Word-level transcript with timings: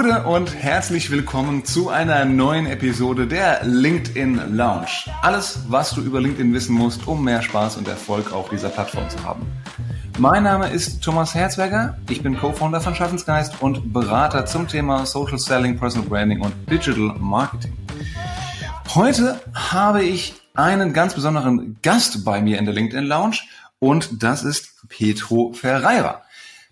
Gude 0.00 0.22
und 0.22 0.54
herzlich 0.54 1.10
willkommen 1.10 1.64
zu 1.64 1.88
einer 1.88 2.24
neuen 2.24 2.66
Episode 2.66 3.26
der 3.26 3.64
LinkedIn 3.64 4.56
Lounge. 4.56 5.10
Alles, 5.22 5.64
was 5.66 5.90
du 5.90 6.02
über 6.02 6.20
LinkedIn 6.20 6.54
wissen 6.54 6.76
musst, 6.76 7.08
um 7.08 7.24
mehr 7.24 7.42
Spaß 7.42 7.78
und 7.78 7.88
Erfolg 7.88 8.32
auf 8.32 8.48
dieser 8.48 8.68
Plattform 8.68 9.10
zu 9.10 9.20
haben. 9.24 9.44
Mein 10.16 10.44
Name 10.44 10.68
ist 10.68 11.02
Thomas 11.02 11.34
Herzberger, 11.34 11.98
ich 12.08 12.22
bin 12.22 12.38
Co-Founder 12.38 12.80
von 12.80 12.94
Schaffensgeist 12.94 13.60
und 13.60 13.92
Berater 13.92 14.46
zum 14.46 14.68
Thema 14.68 15.04
Social 15.04 15.36
Selling, 15.36 15.76
Personal 15.76 16.08
Branding 16.08 16.42
und 16.42 16.54
Digital 16.70 17.16
Marketing. 17.18 17.76
Heute 18.94 19.40
habe 19.52 20.04
ich 20.04 20.34
einen 20.54 20.92
ganz 20.92 21.14
besonderen 21.14 21.76
Gast 21.82 22.24
bei 22.24 22.40
mir 22.40 22.60
in 22.60 22.66
der 22.66 22.74
LinkedIn 22.74 23.04
Lounge 23.04 23.38
und 23.80 24.22
das 24.22 24.44
ist 24.44 24.76
Petro 24.88 25.54
Ferreira. 25.54 26.22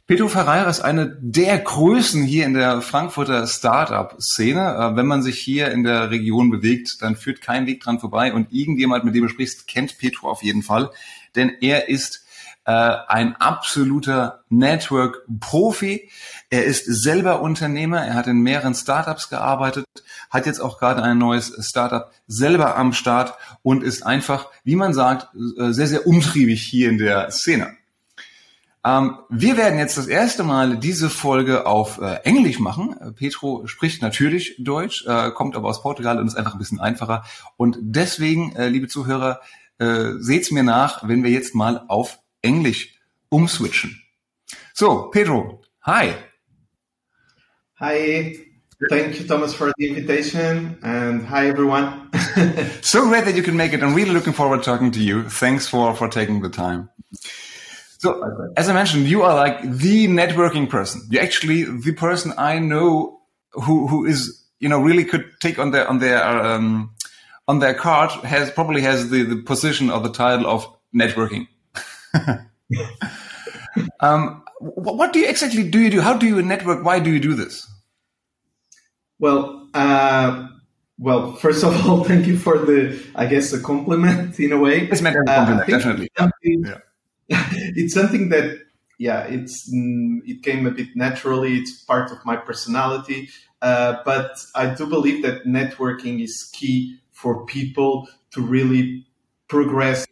Petro 0.06 0.28
Ferreira 0.28 0.70
ist 0.70 0.82
eine 0.82 1.16
der 1.20 1.58
Größen 1.58 2.22
hier 2.22 2.46
in 2.46 2.54
der 2.54 2.80
Frankfurter 2.80 3.44
Startup-Szene. 3.48 4.60
Äh, 4.60 4.96
wenn 4.96 5.06
man 5.06 5.20
sich 5.20 5.40
hier 5.40 5.72
in 5.72 5.82
der 5.82 6.10
Region 6.10 6.48
bewegt, 6.48 7.02
dann 7.02 7.16
führt 7.16 7.40
kein 7.40 7.66
Weg 7.66 7.82
dran 7.82 7.98
vorbei 7.98 8.32
und 8.32 8.52
irgendjemand, 8.52 9.04
mit 9.04 9.16
dem 9.16 9.24
du 9.24 9.28
sprichst, 9.28 9.66
kennt 9.66 9.98
Petro 9.98 10.30
auf 10.30 10.44
jeden 10.44 10.62
Fall, 10.62 10.92
denn 11.34 11.50
er 11.60 11.88
ist 11.88 12.24
äh, 12.66 12.70
ein 12.70 13.34
absoluter 13.34 14.44
Network-Profi. 14.48 16.08
Er 16.50 16.64
ist 16.64 16.84
selber 16.86 17.40
Unternehmer, 17.42 18.06
er 18.06 18.14
hat 18.14 18.28
in 18.28 18.38
mehreren 18.42 18.74
Startups 18.74 19.28
gearbeitet, 19.28 19.86
hat 20.30 20.46
jetzt 20.46 20.60
auch 20.60 20.78
gerade 20.78 21.02
ein 21.02 21.18
neues 21.18 21.52
Startup 21.66 22.12
selber 22.28 22.76
am 22.76 22.92
Start 22.92 23.34
und 23.62 23.82
ist 23.82 24.06
einfach, 24.06 24.50
wie 24.62 24.76
man 24.76 24.94
sagt, 24.94 25.34
äh, 25.34 25.72
sehr, 25.72 25.88
sehr 25.88 26.06
umtriebig 26.06 26.62
hier 26.62 26.90
in 26.90 26.98
der 26.98 27.32
Szene. 27.32 27.75
Ähm, 28.86 29.18
wir 29.28 29.56
werden 29.56 29.80
jetzt 29.80 29.98
das 29.98 30.06
erste 30.06 30.44
Mal 30.44 30.76
diese 30.76 31.10
Folge 31.10 31.66
auf 31.66 31.98
äh, 32.00 32.20
Englisch 32.22 32.60
machen. 32.60 32.96
Äh, 33.00 33.10
Petro 33.10 33.66
spricht 33.66 34.00
natürlich 34.00 34.54
Deutsch, 34.60 35.04
äh, 35.08 35.32
kommt 35.32 35.56
aber 35.56 35.68
aus 35.68 35.82
Portugal 35.82 36.20
und 36.20 36.28
ist 36.28 36.36
einfach 36.36 36.52
ein 36.52 36.58
bisschen 36.58 36.78
einfacher. 36.78 37.24
Und 37.56 37.78
deswegen, 37.80 38.54
äh, 38.54 38.68
liebe 38.68 38.86
Zuhörer, 38.86 39.40
äh, 39.78 40.12
seht's 40.20 40.52
mir 40.52 40.62
nach, 40.62 41.08
wenn 41.08 41.24
wir 41.24 41.32
jetzt 41.32 41.52
mal 41.56 41.84
auf 41.88 42.20
Englisch 42.42 42.94
umswitchen. 43.28 44.00
So, 44.72 45.10
Pedro, 45.10 45.62
hi. 45.82 46.14
Hi. 47.80 48.38
Thank 48.88 49.18
you, 49.18 49.26
Thomas, 49.26 49.52
for 49.52 49.72
the 49.78 49.88
invitation, 49.88 50.76
and 50.82 51.28
hi, 51.28 51.48
everyone. 51.48 52.10
so 52.82 53.08
great 53.08 53.24
that 53.24 53.34
you 53.34 53.42
can 53.42 53.56
make 53.56 53.72
it. 53.72 53.82
I'm 53.82 53.94
really 53.94 54.12
looking 54.12 54.34
forward 54.34 54.62
to 54.62 54.70
talking 54.70 54.92
to 54.92 55.00
you. 55.00 55.24
Thanks 55.28 55.66
for 55.66 55.96
for 55.96 56.08
taking 56.08 56.42
the 56.42 56.50
time. 56.50 56.90
So, 58.06 58.52
as 58.56 58.68
I 58.68 58.72
mentioned, 58.72 59.08
you 59.08 59.22
are 59.22 59.34
like 59.34 59.60
the 59.62 60.06
networking 60.06 60.70
person. 60.70 61.02
You're 61.10 61.24
actually 61.24 61.64
the 61.64 61.92
person 61.92 62.32
I 62.38 62.60
know 62.60 63.20
who 63.50 63.88
who 63.88 64.06
is 64.06 64.44
you 64.60 64.68
know 64.68 64.78
really 64.80 65.04
could 65.04 65.24
take 65.40 65.58
on 65.58 65.72
their 65.72 65.88
on 65.88 65.98
their 65.98 66.22
um, 66.24 66.94
on 67.48 67.58
their 67.58 67.74
card 67.74 68.12
has 68.24 68.48
probably 68.52 68.80
has 68.82 69.10
the 69.10 69.24
the 69.24 69.42
position 69.42 69.90
or 69.90 69.98
the 69.98 70.12
title 70.12 70.46
of 70.46 70.72
networking. 70.94 71.48
um, 73.98 74.44
what 74.60 75.12
do 75.12 75.18
you 75.18 75.28
exactly 75.28 75.68
do 75.68 75.80
you 75.80 75.90
do? 75.90 76.00
How 76.00 76.16
do 76.16 76.28
you 76.28 76.40
network? 76.42 76.84
Why 76.84 77.00
do 77.00 77.10
you 77.10 77.18
do 77.18 77.34
this? 77.34 77.66
Well, 79.18 79.68
uh, 79.74 80.46
well, 80.96 81.32
first 81.34 81.64
of 81.64 81.88
all, 81.88 82.04
thank 82.10 82.28
you 82.28 82.38
for 82.38 82.58
the, 82.58 83.02
I 83.16 83.26
guess, 83.26 83.52
a 83.52 83.60
compliment 83.60 84.38
in 84.38 84.52
a 84.52 84.58
way. 84.58 84.82
It's 84.82 85.02
meant 85.02 85.16
as 85.16 85.22
a 85.22 85.34
compliment, 85.34 85.68
uh, 85.68 85.76
definitely. 85.76 86.10
Yeah. 86.16 86.78
it's 87.76 87.94
something 87.94 88.28
that 88.28 88.58
yeah 88.98 89.24
it's 89.24 89.72
mm, 89.74 90.20
it 90.24 90.42
came 90.42 90.66
a 90.66 90.70
bit 90.70 90.88
naturally. 90.94 91.56
It's 91.58 91.82
part 91.84 92.10
of 92.10 92.18
my 92.24 92.36
personality. 92.36 93.28
Uh, 93.62 93.96
but 94.04 94.36
i 94.54 94.66
do 94.66 94.86
believe 94.86 95.22
that 95.22 95.44
networking 95.46 96.22
is 96.22 96.50
key 96.52 96.98
for 97.12 97.46
people 97.46 98.06
to 98.30 98.42
really 98.42 99.06
progress 99.48 100.06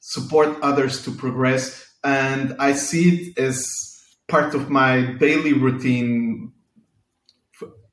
support 0.00 0.56
others 0.62 1.04
to 1.04 1.10
progress. 1.10 1.86
And 2.02 2.56
i 2.58 2.72
see 2.72 3.04
it 3.10 3.38
as 3.38 3.64
part 4.28 4.54
of 4.54 4.70
my 4.70 5.12
daily 5.18 5.52
routine 5.52 6.52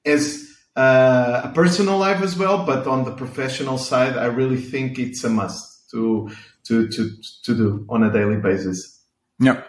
as 0.05 0.49
uh, 0.75 1.41
a 1.43 1.51
personal 1.53 1.97
life 1.99 2.21
as 2.21 2.35
well. 2.35 2.65
But 2.65 2.87
on 2.87 3.03
the 3.03 3.11
professional 3.11 3.77
side 3.77 4.17
i 4.17 4.25
really 4.25 4.61
think 4.61 4.97
it's 4.97 5.23
a 5.23 5.29
must 5.29 5.91
to 5.91 6.31
to 6.67 6.87
to 6.89 7.09
to 7.43 7.55
do 7.55 7.85
on 7.89 8.03
a 8.03 8.11
daily 8.11 8.37
basis. 8.37 9.01
Yeah. 9.39 9.61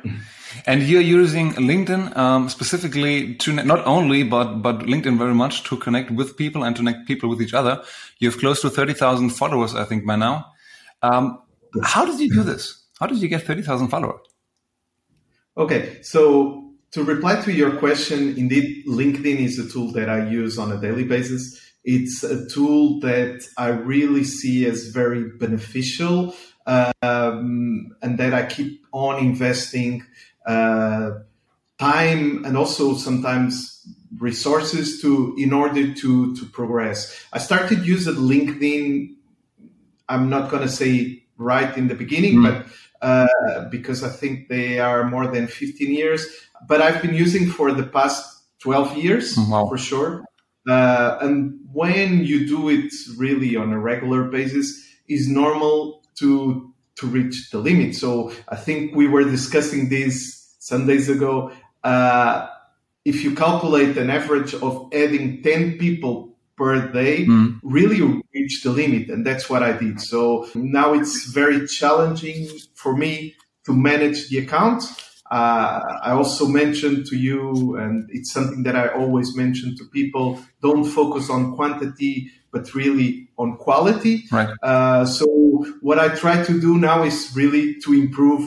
And 0.67 0.83
you're 0.83 1.01
using 1.01 1.53
LinkedIn 1.55 2.17
um, 2.17 2.49
specifically 2.49 3.35
to 3.37 3.53
not 3.53 3.85
only, 3.87 4.23
but 4.23 4.63
but 4.63 4.81
LinkedIn 4.81 5.19
very 5.19 5.35
much 5.35 5.65
to 5.65 5.77
connect 5.77 6.11
with 6.11 6.37
people 6.37 6.63
and 6.63 6.77
to 6.77 6.81
connect 6.81 7.09
people 7.09 7.29
with 7.29 7.43
each 7.43 7.55
other. 7.55 7.83
You 8.19 8.31
have 8.31 8.39
close 8.39 8.61
to 8.61 8.71
thirty 8.71 8.95
thousand 8.95 9.31
followers, 9.31 9.75
I 9.75 9.85
think, 9.85 10.07
by 10.07 10.17
now. 10.17 10.47
Um, 11.03 11.41
how 11.83 12.05
did 12.05 12.21
you 12.21 12.33
do 12.33 12.43
this? 12.43 12.85
How 13.01 13.07
did 13.07 13.19
you 13.19 13.29
get 13.29 13.43
thirty 13.43 13.63
thousand 13.63 13.89
followers? 13.89 14.21
Okay, 15.57 16.03
so 16.03 16.73
to 16.93 17.03
reply 17.03 17.41
to 17.41 17.53
your 17.53 17.77
question, 17.77 18.37
indeed, 18.37 18.85
LinkedIn 18.87 19.39
is 19.39 19.59
a 19.59 19.69
tool 19.69 19.93
that 19.93 20.09
I 20.09 20.29
use 20.29 20.59
on 20.59 20.71
a 20.71 20.81
daily 20.81 21.05
basis. 21.05 21.61
It's 21.85 22.23
a 22.23 22.49
tool 22.49 23.01
that 23.01 23.47
I 23.59 23.69
really 23.69 24.25
see 24.25 24.65
as 24.67 24.89
very 24.89 25.25
beneficial 25.39 26.35
um, 26.67 27.97
and 28.03 28.19
that 28.19 28.35
I 28.35 28.47
keep 28.47 28.85
on 28.93 29.25
investing 29.25 30.05
uh, 30.47 31.11
time 31.79 32.45
and 32.45 32.57
also 32.57 32.95
sometimes 32.95 33.87
resources 34.19 35.01
to 35.03 35.35
in 35.39 35.53
order 35.53 35.93
to 35.93 36.37
to 36.37 36.47
progress. 36.47 37.27
I 37.33 37.39
started 37.39 37.85
using 37.85 38.15
LinkedIn. 38.15 39.15
I'm 40.09 40.29
not 40.29 40.51
going 40.51 40.63
to 40.63 40.69
say 40.69 41.25
right 41.37 41.77
in 41.77 41.89
the 41.89 41.95
beginning, 41.95 42.37
mm. 42.37 42.45
but 42.45 42.67
uh, 43.03 43.69
because 43.71 44.03
I 44.05 44.09
think 44.09 44.49
they 44.49 44.79
are 44.79 45.05
more 45.05 45.27
than 45.27 45.47
15 45.47 45.93
years. 45.93 46.27
But 46.67 46.81
I've 46.81 47.03
been 47.03 47.15
using 47.15 47.49
for 47.49 47.73
the 47.73 47.83
past 47.83 48.45
12 48.61 48.97
years 48.97 49.37
mm, 49.37 49.51
wow. 49.51 49.67
for 49.67 49.77
sure. 49.77 50.25
Uh, 50.67 51.19
and 51.21 51.61
when 51.73 52.25
you 52.25 52.47
do 52.47 52.71
it 52.71 52.93
really 53.19 53.57
on 53.57 53.73
a 53.73 53.79
regular 53.79 54.25
basis, 54.25 54.83
is 55.07 55.29
normal 55.29 56.04
to 56.19 56.73
to 56.97 57.07
reach 57.07 57.51
the 57.51 57.59
limit. 57.59 57.95
So 57.95 58.33
I 58.49 58.57
think 58.57 58.95
we 58.95 59.09
were 59.09 59.25
discussing 59.25 59.89
this 59.89 60.55
some 60.61 60.87
days 60.87 61.09
ago. 61.09 61.51
Uh, 61.83 62.47
if 63.05 63.23
you 63.23 63.35
calculate 63.35 63.99
an 63.99 64.11
average 64.11 64.55
of 64.55 64.89
adding 64.95 65.43
10 65.43 65.77
people 65.79 66.37
per 66.57 66.93
day, 66.93 67.27
mm. 67.27 67.59
really 67.63 68.01
reach 68.33 68.63
the 68.63 68.71
limit. 68.71 69.11
And 69.11 69.27
that's 69.27 69.51
what 69.51 69.63
I 69.63 69.73
did. 69.73 70.01
So 70.01 70.49
now 70.55 70.95
it's 70.95 71.27
very 71.27 71.67
challenging 71.67 72.49
for 72.75 72.97
me 72.97 73.35
to 73.67 73.75
manage 73.75 74.29
the 74.29 74.39
account. 74.39 74.85
Uh, 75.31 75.81
I 76.03 76.13
also 76.13 76.47
mentioned 76.47 77.07
to 77.07 77.17
you, 77.17 77.77
and 77.77 78.09
it's 78.13 78.33
something 78.33 78.63
that 78.63 78.77
I 78.77 78.89
always 78.89 79.37
mention 79.37 79.77
to 79.79 79.85
people 79.87 80.41
don't 80.63 80.85
focus 80.85 81.29
on 81.29 81.57
quantity, 81.57 82.31
but 82.55 82.73
really 82.73 83.29
on 83.37 83.57
quality. 83.57 84.25
Right. 84.31 84.49
Uh, 84.63 85.05
so 85.05 85.27
what 85.83 85.99
I 85.99 86.09
try 86.15 86.43
to 86.45 86.61
do 86.61 86.79
now 86.79 87.03
is 87.03 87.33
really 87.35 87.75
to 87.81 87.93
improve 87.93 88.43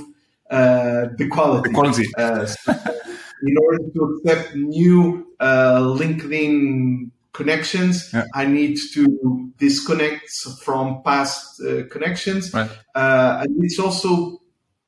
uh, 0.49 1.07
the 1.17 1.27
quality. 1.27 1.69
The 1.69 1.75
quality. 1.75 2.05
Uh, 2.17 2.45
so 2.45 2.71
in 3.43 3.55
order 3.57 3.83
to 3.93 4.21
accept 4.23 4.55
new 4.55 5.27
uh, 5.41 5.79
LinkedIn 5.81 7.11
connections, 7.33 8.09
yeah. 8.13 8.23
I 8.33 8.45
need 8.45 8.79
to 8.93 9.51
disconnect 9.57 10.29
from 10.63 11.03
past 11.03 11.61
uh, 11.61 11.83
connections. 11.91 12.53
Right. 12.53 12.71
Uh, 12.95 13.41
and 13.43 13.63
it's 13.63 13.77
also, 13.77 14.41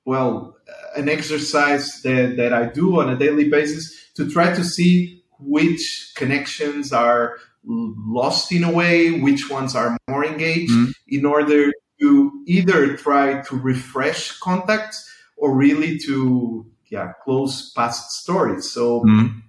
well, 0.05 0.55
an 0.95 1.09
exercise 1.09 2.01
that, 2.03 2.37
that 2.37 2.53
I 2.53 2.67
do 2.67 3.01
on 3.01 3.09
a 3.09 3.17
daily 3.17 3.49
basis 3.49 3.83
to 4.15 4.29
try 4.29 4.53
to 4.53 4.63
see 4.63 5.23
which 5.39 6.13
connections 6.15 6.93
are 6.93 7.37
lost 7.65 8.51
in 8.51 8.63
a 8.63 8.71
way, 8.71 9.11
which 9.11 9.49
ones 9.49 9.75
are 9.75 9.97
more 10.07 10.25
engaged, 10.25 10.71
mm-hmm. 10.71 10.91
in 11.07 11.25
order 11.25 11.71
to 11.99 12.31
either 12.47 12.95
try 12.97 13.41
to 13.41 13.55
refresh 13.57 14.37
contacts 14.39 15.09
or 15.37 15.55
really 15.55 15.97
to 15.99 16.65
yeah 16.89 17.13
close 17.23 17.71
past 17.71 18.11
stories. 18.11 18.71
So 18.71 19.01
mm-hmm. 19.01 19.39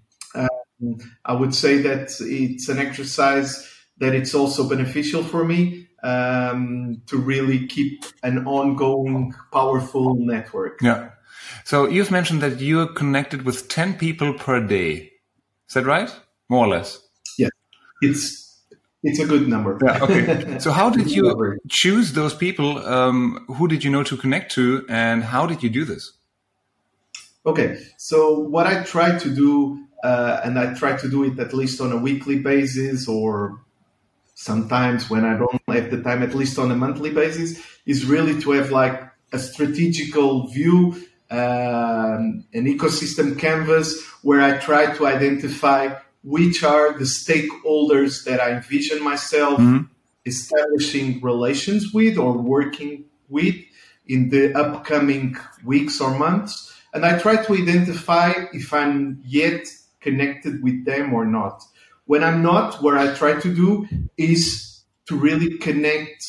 um, 0.40 0.98
I 1.24 1.32
would 1.32 1.54
say 1.54 1.78
that 1.78 2.10
it's 2.20 2.68
an 2.68 2.78
exercise 2.78 3.66
that 3.98 4.14
it's 4.14 4.34
also 4.34 4.68
beneficial 4.68 5.22
for 5.22 5.44
me 5.44 5.86
um, 6.02 7.02
to 7.06 7.18
really 7.18 7.66
keep 7.66 8.04
an 8.22 8.46
ongoing 8.46 9.34
powerful 9.52 10.16
network. 10.16 10.80
Yeah. 10.80 11.10
So 11.64 11.86
you've 11.86 12.10
mentioned 12.10 12.42
that 12.42 12.60
you're 12.60 12.86
connected 12.86 13.42
with 13.42 13.68
10 13.68 13.94
people 13.94 14.32
per 14.34 14.66
day. 14.66 15.12
Is 15.68 15.74
that 15.74 15.84
right? 15.84 16.10
More 16.48 16.64
or 16.64 16.68
less 16.68 16.98
it's 18.00 18.40
it's 19.02 19.18
a 19.18 19.26
good 19.26 19.48
number. 19.48 19.78
Yeah. 19.82 20.02
Okay. 20.02 20.58
So 20.60 20.72
how 20.72 20.90
did 20.90 21.10
you 21.10 21.58
choose 21.68 22.12
those 22.12 22.34
people? 22.34 22.78
Um, 22.78 23.44
who 23.48 23.66
did 23.66 23.82
you 23.82 23.90
know 23.90 24.02
to 24.04 24.16
connect 24.16 24.52
to, 24.52 24.84
and 24.88 25.24
how 25.24 25.46
did 25.46 25.62
you 25.62 25.70
do 25.70 25.84
this? 25.84 26.12
Okay, 27.46 27.78
so 27.96 28.38
what 28.38 28.66
I 28.66 28.82
try 28.82 29.18
to 29.18 29.34
do, 29.34 29.86
uh, 30.04 30.40
and 30.44 30.58
I 30.58 30.74
try 30.74 30.98
to 30.98 31.08
do 31.08 31.24
it 31.24 31.38
at 31.38 31.54
least 31.54 31.80
on 31.80 31.90
a 31.90 31.96
weekly 31.96 32.38
basis, 32.38 33.08
or 33.08 33.64
sometimes 34.34 35.08
when 35.08 35.24
I 35.24 35.38
don't 35.38 35.60
have 35.68 35.90
the 35.90 36.02
time, 36.02 36.22
at 36.22 36.34
least 36.34 36.58
on 36.58 36.70
a 36.70 36.76
monthly 36.76 37.10
basis, 37.10 37.58
is 37.86 38.04
really 38.04 38.38
to 38.42 38.50
have 38.52 38.70
like 38.70 39.02
a 39.32 39.38
strategical 39.38 40.48
view, 40.48 40.92
um, 41.30 42.44
an 42.52 42.66
ecosystem 42.66 43.38
canvas 43.38 44.04
where 44.22 44.42
I 44.42 44.58
try 44.58 44.94
to 44.96 45.06
identify 45.06 45.94
which 46.22 46.62
are 46.62 46.92
the 46.98 47.04
stakeholders 47.04 48.24
that 48.24 48.40
I 48.40 48.52
envision 48.52 49.02
myself 49.02 49.58
mm-hmm. 49.58 49.84
establishing 50.26 51.20
relations 51.20 51.92
with 51.92 52.18
or 52.18 52.36
working 52.36 53.04
with 53.28 53.56
in 54.06 54.28
the 54.28 54.52
upcoming 54.54 55.36
weeks 55.64 56.00
or 56.00 56.16
months. 56.18 56.74
And 56.92 57.06
I 57.06 57.18
try 57.18 57.42
to 57.44 57.54
identify 57.54 58.32
if 58.52 58.72
I'm 58.72 59.22
yet 59.24 59.66
connected 60.00 60.62
with 60.62 60.84
them 60.84 61.14
or 61.14 61.24
not. 61.24 61.62
When 62.06 62.24
I'm 62.24 62.42
not, 62.42 62.82
what 62.82 62.98
I 62.98 63.14
try 63.14 63.40
to 63.40 63.54
do 63.54 63.86
is 64.16 64.82
to 65.06 65.16
really 65.16 65.58
connect 65.58 66.26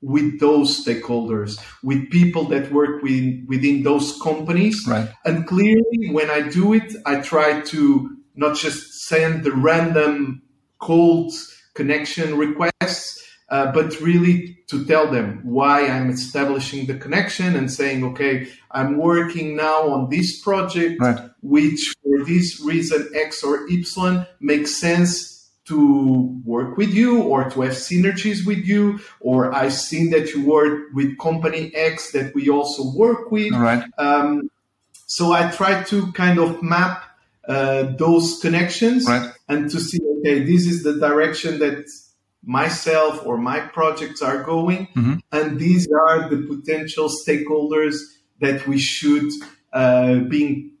with 0.00 0.38
those 0.38 0.84
stakeholders, 0.84 1.58
with 1.82 2.10
people 2.10 2.44
that 2.44 2.70
work 2.70 3.02
within, 3.02 3.44
within 3.48 3.82
those 3.82 4.20
companies. 4.22 4.86
Right. 4.86 5.08
And 5.24 5.46
clearly, 5.46 6.10
when 6.10 6.30
I 6.30 6.48
do 6.48 6.74
it, 6.74 6.94
I 7.06 7.20
try 7.20 7.62
to 7.62 8.16
not 8.34 8.56
just 8.56 8.93
send 9.08 9.44
the 9.44 9.52
random 9.52 10.42
cold 10.78 11.32
connection 11.74 12.36
requests, 12.36 13.22
uh, 13.50 13.70
but 13.72 14.00
really 14.00 14.58
to 14.68 14.84
tell 14.86 15.10
them 15.10 15.40
why 15.44 15.86
I'm 15.86 16.08
establishing 16.10 16.86
the 16.86 16.96
connection 16.96 17.54
and 17.54 17.70
saying, 17.70 18.02
okay, 18.04 18.48
I'm 18.70 18.96
working 18.96 19.56
now 19.56 19.88
on 19.90 20.08
this 20.08 20.40
project, 20.40 21.00
right. 21.00 21.20
which 21.42 21.94
for 22.02 22.24
this 22.24 22.60
reason 22.64 23.10
X 23.14 23.44
or 23.44 23.66
Y 23.68 24.26
makes 24.40 24.74
sense 24.74 25.50
to 25.66 26.40
work 26.44 26.76
with 26.76 26.92
you 26.92 27.22
or 27.22 27.48
to 27.50 27.62
have 27.62 27.72
synergies 27.72 28.46
with 28.46 28.64
you, 28.64 29.00
or 29.20 29.54
I've 29.54 29.72
seen 29.72 30.10
that 30.10 30.30
you 30.32 30.44
work 30.44 30.88
with 30.92 31.18
company 31.18 31.72
X 31.74 32.12
that 32.12 32.34
we 32.34 32.48
also 32.48 32.92
work 32.94 33.30
with. 33.30 33.52
Right. 33.52 33.84
Um, 33.98 34.50
so 35.06 35.32
I 35.32 35.50
try 35.50 35.82
to 35.84 36.12
kind 36.12 36.38
of 36.38 36.62
map 36.62 37.03
uh, 37.48 37.84
those 37.98 38.38
connections 38.40 39.06
right. 39.06 39.32
and 39.48 39.70
to 39.70 39.80
see, 39.80 39.98
okay, 40.18 40.44
this 40.44 40.66
is 40.66 40.82
the 40.82 40.94
direction 40.94 41.58
that 41.58 41.84
myself 42.42 43.24
or 43.26 43.38
my 43.38 43.60
projects 43.60 44.22
are 44.22 44.42
going, 44.42 44.86
mm-hmm. 44.94 45.14
and 45.32 45.58
these 45.58 45.88
are 45.92 46.28
the 46.28 46.42
potential 46.46 47.08
stakeholders 47.08 47.96
that 48.40 48.66
we 48.66 48.78
should 48.78 49.30
uh, 49.72 50.16
be 50.20 50.72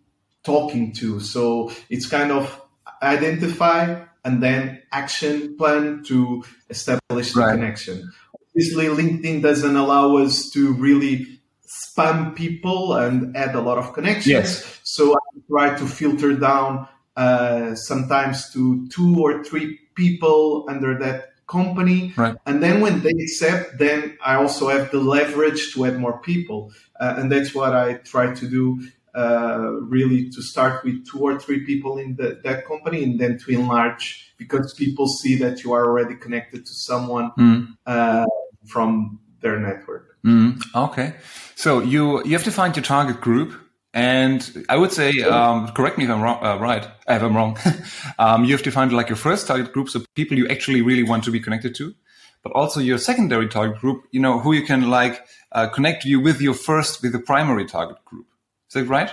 talking 0.42 0.92
to. 0.92 1.20
So 1.20 1.72
it's 1.88 2.06
kind 2.06 2.30
of 2.30 2.60
identify 3.02 4.04
and 4.24 4.42
then 4.42 4.82
action 4.90 5.56
plan 5.56 6.02
to 6.04 6.44
establish 6.70 7.32
the 7.32 7.40
right. 7.40 7.52
connection. 7.52 8.10
Obviously, 8.48 8.86
LinkedIn 8.86 9.42
doesn't 9.42 9.76
allow 9.76 10.16
us 10.16 10.50
to 10.50 10.72
really 10.74 11.40
spam 11.66 12.34
people 12.34 12.94
and 12.94 13.36
add 13.36 13.54
a 13.54 13.60
lot 13.60 13.78
of 13.78 13.92
connections. 13.92 14.26
Yes. 14.26 14.80
So 14.82 15.14
I 15.14 15.40
try 15.48 15.78
to 15.78 15.86
filter 15.86 16.34
down 16.34 16.88
uh, 17.16 17.74
sometimes 17.74 18.52
to 18.52 18.86
two 18.88 19.20
or 19.20 19.44
three 19.44 19.78
people 19.94 20.66
under 20.68 20.98
that 20.98 21.30
company. 21.46 22.12
Right. 22.16 22.36
And 22.46 22.62
then 22.62 22.80
when 22.80 23.00
they 23.00 23.10
accept, 23.10 23.78
then 23.78 24.18
I 24.24 24.34
also 24.36 24.68
have 24.68 24.90
the 24.90 24.98
leverage 24.98 25.72
to 25.74 25.86
add 25.86 25.98
more 25.98 26.18
people. 26.20 26.72
Uh, 26.98 27.14
and 27.18 27.30
that's 27.30 27.54
what 27.54 27.74
I 27.74 27.94
try 27.94 28.34
to 28.34 28.48
do 28.48 28.80
uh, 29.14 29.70
really 29.82 30.28
to 30.30 30.42
start 30.42 30.84
with 30.84 31.06
two 31.06 31.20
or 31.20 31.38
three 31.38 31.64
people 31.64 31.98
in 31.98 32.16
the, 32.16 32.40
that 32.42 32.66
company 32.66 33.04
and 33.04 33.20
then 33.20 33.38
to 33.38 33.52
enlarge 33.52 34.34
because 34.38 34.74
people 34.74 35.06
see 35.06 35.36
that 35.36 35.62
you 35.62 35.72
are 35.72 35.84
already 35.84 36.16
connected 36.16 36.66
to 36.66 36.72
someone 36.72 37.30
mm. 37.38 37.68
uh, 37.86 38.26
from 38.66 39.20
their 39.40 39.60
network. 39.60 40.13
Mm. 40.24 40.62
Okay, 40.74 41.14
so 41.54 41.80
you 41.80 42.24
you 42.24 42.32
have 42.32 42.44
to 42.44 42.50
find 42.50 42.74
your 42.74 42.82
target 42.82 43.20
group, 43.20 43.52
and 43.92 44.64
I 44.68 44.76
would 44.76 44.90
say, 44.90 45.20
um, 45.22 45.68
correct 45.68 45.98
me 45.98 46.04
if 46.04 46.10
I'm 46.10 46.22
wrong, 46.22 46.42
uh, 46.42 46.56
right, 46.58 46.86
if 47.08 47.22
I'm 47.22 47.36
wrong. 47.36 47.58
um, 48.18 48.44
you 48.44 48.52
have 48.52 48.62
to 48.62 48.70
find 48.70 48.90
like 48.92 49.08
your 49.08 49.16
first 49.16 49.46
target 49.46 49.72
group, 49.72 49.90
so 49.90 50.02
people 50.14 50.38
you 50.38 50.48
actually 50.48 50.80
really 50.80 51.02
want 51.02 51.24
to 51.24 51.30
be 51.30 51.40
connected 51.40 51.74
to, 51.76 51.94
but 52.42 52.52
also 52.52 52.80
your 52.80 52.96
secondary 52.96 53.48
target 53.48 53.78
group, 53.80 54.04
you 54.12 54.20
know, 54.20 54.40
who 54.40 54.54
you 54.54 54.62
can 54.62 54.88
like 54.88 55.26
uh, 55.52 55.68
connect 55.68 56.06
you 56.06 56.20
with 56.20 56.40
your 56.40 56.54
first 56.54 57.02
with 57.02 57.12
the 57.12 57.18
primary 57.18 57.66
target 57.66 58.02
group. 58.06 58.26
Is 58.68 58.74
that 58.74 58.84
right? 58.84 59.10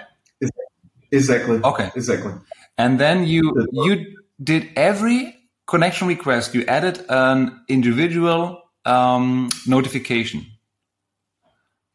Exactly. 1.12 1.60
Okay. 1.62 1.92
Exactly. 1.94 2.32
And 2.78 3.00
then 3.00 3.26
you 3.26 3.68
you 3.74 4.16
did 4.42 4.70
every 4.78 5.36
connection 5.68 6.08
request. 6.08 6.56
You 6.56 6.64
added 6.68 7.04
an 7.10 7.60
individual 7.68 8.64
um, 8.86 9.50
notification 9.68 10.46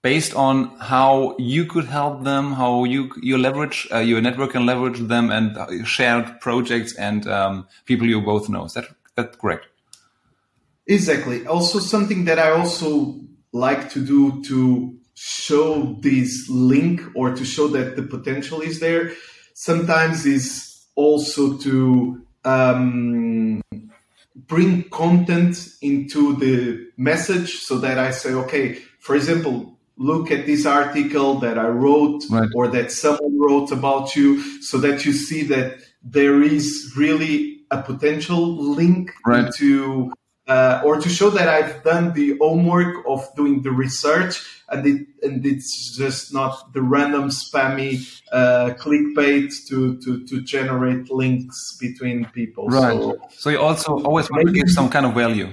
based 0.07 0.37
on 0.37 0.57
how 0.79 1.35
you 1.37 1.65
could 1.73 1.87
help 1.87 2.23
them, 2.23 2.53
how 2.53 2.85
you 2.85 3.11
you 3.29 3.37
leverage 3.37 3.79
uh, 3.93 3.99
your 4.11 4.21
network 4.21 4.55
and 4.55 4.65
leverage 4.65 5.01
them, 5.15 5.31
and 5.37 5.49
shared 5.85 6.27
projects 6.41 6.95
and 6.95 7.27
um, 7.27 7.67
people 7.87 8.07
you 8.07 8.21
both 8.21 8.49
know. 8.49 8.65
Is 8.67 8.75
that 8.75 8.87
that 9.17 9.39
correct? 9.41 9.67
Exactly. 10.87 11.45
Also, 11.47 11.81
something 11.81 12.25
that 12.27 12.39
I 12.39 12.51
also 12.51 13.17
like 13.53 13.91
to 13.95 14.01
do 14.15 14.41
to 14.45 14.59
show 15.15 15.97
this 16.09 16.49
link 16.49 17.01
or 17.17 17.35
to 17.35 17.45
show 17.45 17.67
that 17.77 17.97
the 17.97 18.05
potential 18.17 18.61
is 18.61 18.79
there 18.79 19.11
sometimes 19.55 20.25
is 20.25 20.47
also 20.95 21.57
to 21.67 21.75
um, 22.45 23.61
bring 24.53 24.85
content 25.03 25.55
into 25.81 26.37
the 26.37 26.91
message 26.97 27.51
so 27.69 27.79
that 27.79 27.99
I 27.99 28.13
say, 28.13 28.35
okay, 28.45 28.79
for 29.01 29.17
example, 29.17 29.76
look 29.97 30.31
at 30.31 30.47
this 30.47 30.67
article 30.67 31.37
that 31.37 31.59
I 31.59 31.69
wrote 31.69 32.23
right. 32.31 32.49
or 32.55 32.69
that 32.69 32.93
someone 32.93 33.39
wrote 33.39 33.73
about 33.73 34.15
you 34.15 34.63
so 34.63 34.79
that 34.79 35.05
you 35.05 35.13
see 35.13 35.43
that 35.45 35.79
there 36.03 36.43
is 36.43 36.93
really 36.97 37.65
a 37.71 37.83
potential 37.83 38.57
link 38.57 39.13
right. 39.25 39.53
to 39.55 40.13
uh, 40.47 40.81
or 40.85 41.01
to 41.01 41.09
show 41.09 41.29
that 41.31 41.49
I've 41.49 41.83
done 41.83 42.13
the 42.13 42.37
homework 42.41 43.05
of 43.09 43.27
doing 43.35 43.63
the 43.63 43.73
research 43.73 44.45
and 44.69 44.87
it 44.87 45.07
and 45.23 45.45
it's 45.45 45.97
just 45.97 46.33
not 46.33 46.73
the 46.73 46.83
random 46.83 47.31
spammy 47.31 48.07
uh, 48.33 48.75
clickbait 48.79 49.53
to, 49.69 49.99
to 50.03 50.25
to 50.27 50.41
generate 50.43 51.11
links 51.11 51.77
between 51.81 52.27
people. 52.27 52.69
Right. 52.69 53.01
So, 53.01 53.19
so 53.31 53.51
you 53.51 53.61
also 53.61 53.99
always 54.05 54.31
want 54.31 54.47
to 54.47 54.53
give 54.53 54.69
some 54.69 54.89
kind 54.89 55.07
of 55.07 55.15
value. 55.15 55.53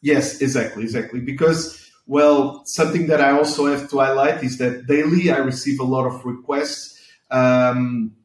Yes, 0.00 0.40
exactly, 0.40 0.84
exactly. 0.84 1.20
Because 1.20 1.87
well, 2.08 2.62
something 2.66 3.06
that 3.06 3.20
I 3.20 3.30
also 3.30 3.66
have 3.66 3.88
to 3.90 3.98
highlight 3.98 4.42
is 4.42 4.58
that 4.58 4.88
daily 4.88 5.30
I 5.30 5.38
receive 5.38 5.78
a 5.78 5.84
lot 5.84 6.06
of 6.06 6.24
requests. 6.24 6.98
Um, 7.30 8.16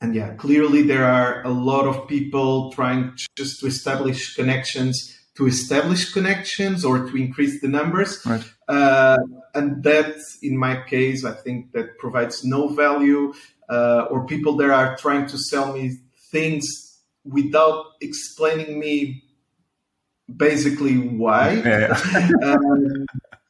and 0.00 0.14
yeah, 0.14 0.34
clearly 0.34 0.82
there 0.82 1.04
are 1.04 1.42
a 1.44 1.50
lot 1.50 1.86
of 1.86 2.08
people 2.08 2.72
trying 2.72 3.16
just 3.36 3.60
to 3.60 3.66
establish 3.66 4.34
connections 4.34 5.14
to 5.38 5.46
establish 5.46 6.12
connections 6.12 6.84
or 6.84 7.06
to 7.08 7.16
increase 7.16 7.60
the 7.60 7.68
numbers. 7.68 8.20
Right. 8.26 8.42
Uh, 8.66 9.18
and 9.54 9.84
that, 9.84 10.16
in 10.42 10.58
my 10.58 10.82
case, 10.82 11.24
I 11.24 11.32
think 11.32 11.70
that 11.72 11.96
provides 11.98 12.44
no 12.44 12.66
value. 12.66 13.32
Uh, 13.68 14.06
or 14.10 14.26
people 14.26 14.56
that 14.56 14.70
are 14.70 14.96
trying 14.96 15.26
to 15.28 15.38
sell 15.38 15.72
me 15.72 15.98
things 16.32 16.64
without 17.24 17.84
explaining 18.00 18.80
me 18.80 19.22
basically 20.36 20.96
why. 20.96 21.54
Yeah, 21.54 22.00
um, 22.42 23.06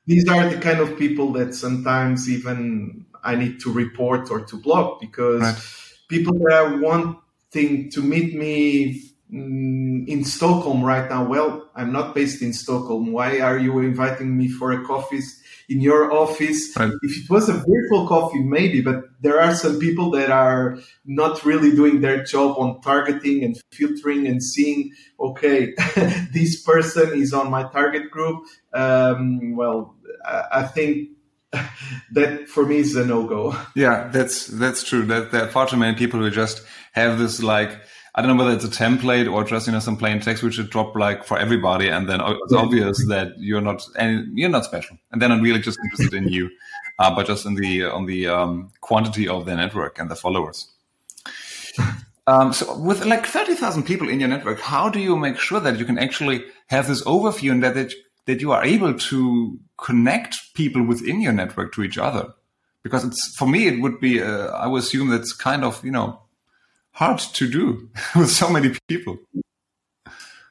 these 0.06 0.28
are 0.28 0.48
the 0.48 0.58
kind 0.60 0.80
of 0.80 0.98
people 0.98 1.32
that 1.32 1.54
sometimes 1.54 2.28
even 2.28 3.06
I 3.22 3.34
need 3.34 3.60
to 3.60 3.72
report 3.72 4.30
or 4.30 4.40
to 4.40 4.56
block 4.56 5.00
because. 5.00 5.42
Right 5.42 5.74
people 6.08 6.38
that 6.38 6.52
are 6.52 6.78
wanting 6.78 7.90
to 7.90 8.02
meet 8.02 8.34
me 8.34 9.02
mm, 9.32 10.08
in 10.08 10.24
Stockholm 10.24 10.82
right 10.82 11.08
now. 11.08 11.24
Well, 11.24 11.70
I'm 11.76 11.92
not 11.92 12.14
based 12.14 12.42
in 12.42 12.52
Stockholm. 12.52 13.12
Why 13.12 13.40
are 13.40 13.58
you 13.58 13.78
inviting 13.80 14.36
me 14.36 14.48
for 14.48 14.72
a 14.72 14.84
coffee 14.84 15.20
in 15.68 15.80
your 15.80 16.12
office? 16.12 16.74
Right. 16.76 16.92
If 17.02 17.24
it 17.24 17.30
was 17.30 17.48
a 17.48 17.54
virtual 17.54 18.06
coffee, 18.06 18.42
maybe, 18.42 18.80
but 18.80 19.04
there 19.20 19.40
are 19.40 19.54
some 19.54 19.78
people 19.78 20.10
that 20.12 20.30
are 20.30 20.78
not 21.04 21.44
really 21.44 21.70
doing 21.72 22.00
their 22.00 22.24
job 22.24 22.56
on 22.58 22.80
targeting 22.80 23.44
and 23.44 23.60
filtering 23.72 24.26
and 24.26 24.42
seeing, 24.42 24.92
okay, 25.20 25.74
this 26.32 26.62
person 26.62 27.12
is 27.20 27.32
on 27.32 27.50
my 27.50 27.64
target 27.70 28.10
group. 28.10 28.44
Um, 28.72 29.56
well, 29.56 29.96
I 30.52 30.62
think 30.64 31.10
that 32.12 32.48
for 32.48 32.66
me 32.66 32.78
is 32.78 32.96
a 32.96 33.04
no 33.04 33.26
go. 33.26 33.56
Yeah, 33.74 34.08
that's 34.08 34.46
that's 34.46 34.82
true. 34.84 35.04
That 35.06 35.32
there 35.32 35.44
are 35.44 35.48
far 35.48 35.66
too 35.66 35.76
many 35.76 35.96
people 35.96 36.20
who 36.20 36.30
just 36.30 36.62
have 36.92 37.18
this 37.18 37.42
like 37.42 37.78
I 38.14 38.22
don't 38.22 38.36
know 38.36 38.42
whether 38.42 38.56
it's 38.56 38.64
a 38.64 38.68
template 38.68 39.30
or 39.32 39.44
just 39.44 39.66
you 39.66 39.72
know 39.72 39.78
some 39.78 39.96
plain 39.96 40.20
text 40.20 40.42
which 40.42 40.54
should 40.54 40.70
drop 40.70 40.96
like 40.96 41.24
for 41.24 41.38
everybody, 41.38 41.88
and 41.88 42.08
then 42.08 42.20
it's 42.22 42.52
obvious 42.52 43.06
that 43.06 43.32
you're 43.38 43.60
not 43.60 43.82
and 43.96 44.36
you're 44.36 44.48
not 44.48 44.64
special, 44.64 44.96
and 45.12 45.22
then 45.22 45.30
I'm 45.30 45.42
really 45.42 45.60
just 45.60 45.78
interested 45.84 46.14
in 46.14 46.28
you. 46.28 46.50
uh, 46.98 47.14
but 47.14 47.26
just 47.26 47.46
in 47.46 47.54
the 47.54 47.84
on 47.84 48.06
the 48.06 48.26
um, 48.26 48.72
quantity 48.80 49.28
of 49.28 49.46
their 49.46 49.56
network 49.56 49.98
and 49.98 50.10
the 50.10 50.16
followers. 50.16 50.68
Um, 52.28 52.52
so 52.52 52.76
with 52.78 53.06
like 53.06 53.24
30,000 53.24 53.84
people 53.84 54.10
in 54.10 54.20
your 54.20 54.28
network, 54.28 54.60
how 54.60 54.90
do 54.90 55.00
you 55.00 55.16
make 55.16 55.38
sure 55.38 55.60
that 55.60 55.78
you 55.78 55.86
can 55.86 55.96
actually 55.96 56.44
have 56.66 56.86
this 56.86 57.02
overview 57.04 57.52
and 57.52 57.62
that, 57.62 57.72
that, 57.72 57.94
that 58.26 58.42
you 58.42 58.52
are 58.52 58.62
able 58.62 58.92
to 58.92 59.58
connect 59.78 60.36
people 60.52 60.82
within 60.82 61.22
your 61.22 61.32
network 61.32 61.72
to 61.72 61.82
each 61.82 61.96
other? 61.96 62.34
Because 62.82 63.02
it's, 63.02 63.34
for 63.38 63.48
me, 63.48 63.66
it 63.66 63.80
would 63.80 63.98
be, 63.98 64.20
uh, 64.20 64.48
I 64.48 64.66
would 64.66 64.82
assume 64.82 65.08
that's 65.08 65.32
kind 65.32 65.64
of, 65.64 65.82
you 65.82 65.90
know, 65.90 66.20
hard 66.98 67.20
to 67.20 67.48
do 67.48 67.88
with 68.16 68.30
so 68.30 68.50
many 68.50 68.74
people. 68.88 69.18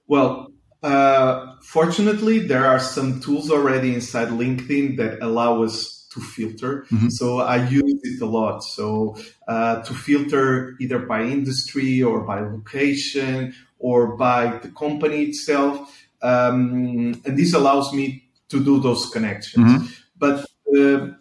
Well, 0.07 0.51
uh, 0.81 1.55
fortunately, 1.61 2.39
there 2.39 2.65
are 2.65 2.79
some 2.79 3.19
tools 3.19 3.51
already 3.51 3.93
inside 3.93 4.29
LinkedIn 4.29 4.95
that 4.97 5.21
allow 5.21 5.63
us 5.63 6.07
to 6.13 6.21
filter. 6.21 6.85
Mm-hmm. 6.89 7.09
So 7.09 7.39
I 7.41 7.67
use 7.67 7.99
it 8.03 8.21
a 8.21 8.25
lot. 8.25 8.63
So 8.63 9.17
uh, 9.47 9.81
to 9.81 9.93
filter 9.93 10.75
either 10.79 10.99
by 10.99 11.23
industry 11.23 12.01
or 12.01 12.21
by 12.21 12.39
location 12.39 13.53
or 13.79 14.15
by 14.15 14.57
the 14.59 14.69
company 14.69 15.23
itself. 15.23 15.73
Um, 16.21 17.21
and 17.25 17.37
this 17.37 17.53
allows 17.53 17.91
me 17.93 18.23
to 18.47 18.63
do 18.63 18.79
those 18.79 19.09
connections. 19.09 19.67
Mm-hmm. 19.67 19.85
But 20.17 20.45
uh, 20.77 21.13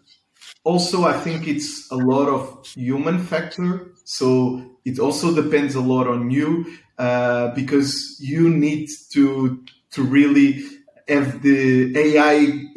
also, 0.62 1.04
I 1.04 1.14
think 1.14 1.48
it's 1.48 1.90
a 1.90 1.96
lot 1.96 2.28
of 2.28 2.64
human 2.66 3.18
factor. 3.18 3.90
So 4.04 4.75
it 4.86 5.00
also 5.00 5.34
depends 5.34 5.74
a 5.74 5.80
lot 5.80 6.06
on 6.06 6.30
you 6.30 6.64
uh, 6.96 7.48
because 7.54 8.16
you 8.20 8.48
need 8.48 8.88
to 9.10 9.62
to 9.90 10.02
really 10.02 10.64
have 11.08 11.42
the 11.42 11.96
AI 11.96 12.34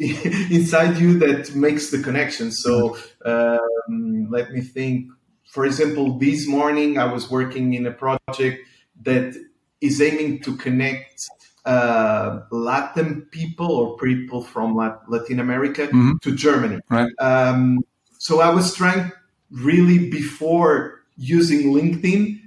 inside 0.50 0.98
you 0.98 1.18
that 1.20 1.54
makes 1.54 1.90
the 1.90 2.02
connection. 2.02 2.50
So 2.50 2.98
um, 3.24 4.28
let 4.30 4.50
me 4.50 4.60
think. 4.60 5.10
For 5.46 5.64
example, 5.64 6.18
this 6.18 6.46
morning 6.46 6.98
I 6.98 7.12
was 7.12 7.28
working 7.28 7.74
in 7.74 7.86
a 7.86 7.90
project 7.90 8.68
that 9.02 9.34
is 9.80 10.00
aiming 10.00 10.42
to 10.42 10.56
connect 10.56 11.28
uh, 11.64 12.40
Latin 12.52 13.26
people 13.32 13.66
or 13.66 13.96
people 13.96 14.42
from 14.42 14.76
Latin 14.76 15.40
America 15.40 15.88
mm-hmm. 15.88 16.18
to 16.22 16.34
Germany. 16.36 16.80
Right. 16.88 17.10
Um, 17.18 17.80
so 18.18 18.40
I 18.40 18.50
was 18.50 18.74
trying 18.74 19.10
really 19.50 20.08
before 20.08 20.99
using 21.20 21.72
LinkedIn 21.72 22.40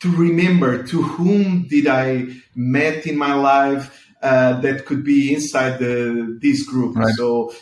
to 0.00 0.16
remember 0.16 0.82
to 0.86 1.02
whom 1.02 1.66
did 1.68 1.86
I 1.86 2.28
met 2.54 3.06
in 3.06 3.18
my 3.18 3.34
life 3.34 4.06
uh, 4.22 4.60
that 4.60 4.86
could 4.86 5.04
be 5.04 5.34
inside 5.34 5.78
the 5.78 6.38
this 6.40 6.62
group. 6.62 6.96
Right. 6.96 7.14
So, 7.14 7.52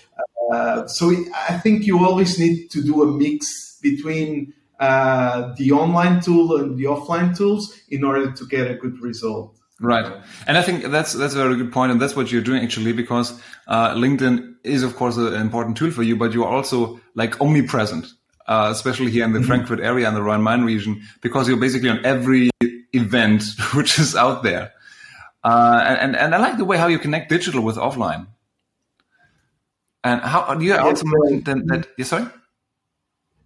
uh, 0.53 0.87
so 0.87 1.11
I 1.49 1.59
think 1.59 1.87
you 1.87 2.05
always 2.05 2.39
need 2.39 2.71
to 2.71 2.83
do 2.83 3.03
a 3.03 3.07
mix 3.07 3.79
between 3.81 4.53
uh, 4.79 5.55
the 5.57 5.73
online 5.73 6.21
tool 6.21 6.57
and 6.57 6.77
the 6.77 6.85
offline 6.85 7.37
tools 7.37 7.75
in 7.89 8.05
order 8.05 8.31
to 8.31 8.47
get 8.47 8.71
a 8.71 8.75
good 8.75 9.01
result. 9.01 9.57
Right, 9.81 10.13
and 10.49 10.59
I 10.59 10.63
think 10.63 10.87
that's 10.87 11.13
that's 11.13 11.35
a 11.35 11.39
very 11.39 11.57
good 11.57 11.73
point, 11.73 11.93
and 11.93 12.01
that's 12.01 12.17
what 12.17 12.33
you're 12.33 12.43
doing 12.43 12.65
actually, 12.65 12.93
because 12.93 13.41
uh, 13.69 13.95
LinkedIn 13.95 14.57
is 14.65 14.83
of 14.83 14.97
course 14.97 15.17
an 15.17 15.35
important 15.35 15.77
tool 15.77 15.93
for 15.93 16.03
you, 16.03 16.17
but 16.17 16.33
you 16.33 16.43
are 16.45 16.53
also 16.53 17.01
like 17.15 17.41
omnipresent, 17.41 18.07
uh, 18.49 18.69
especially 18.73 19.11
here 19.11 19.25
in 19.25 19.33
the 19.33 19.39
mm-hmm. 19.39 19.47
Frankfurt 19.47 19.81
area 19.81 20.09
and 20.09 20.17
the 20.17 20.23
Rhine-Main 20.23 20.63
region, 20.65 21.03
because 21.21 21.47
you're 21.47 21.61
basically 21.61 21.91
on 21.91 22.05
every 22.05 22.51
event 22.93 23.45
which 23.75 23.99
is 23.99 24.17
out 24.17 24.43
there. 24.43 24.73
Uh, 25.45 25.97
and, 26.01 26.17
and 26.17 26.35
I 26.35 26.39
like 26.39 26.57
the 26.57 26.65
way 26.65 26.79
how 26.79 26.89
you 26.89 26.99
connect 26.99 27.29
digital 27.29 27.63
with 27.63 27.77
offline. 27.77 28.27
And 30.03 30.21
how 30.23 30.55
do 30.55 30.65
you 30.65 30.77
also 30.77 31.05
mentioned 31.07 31.45
that, 31.45 31.67
that 31.67 31.89
yeah, 31.99 32.05
sorry? 32.05 32.27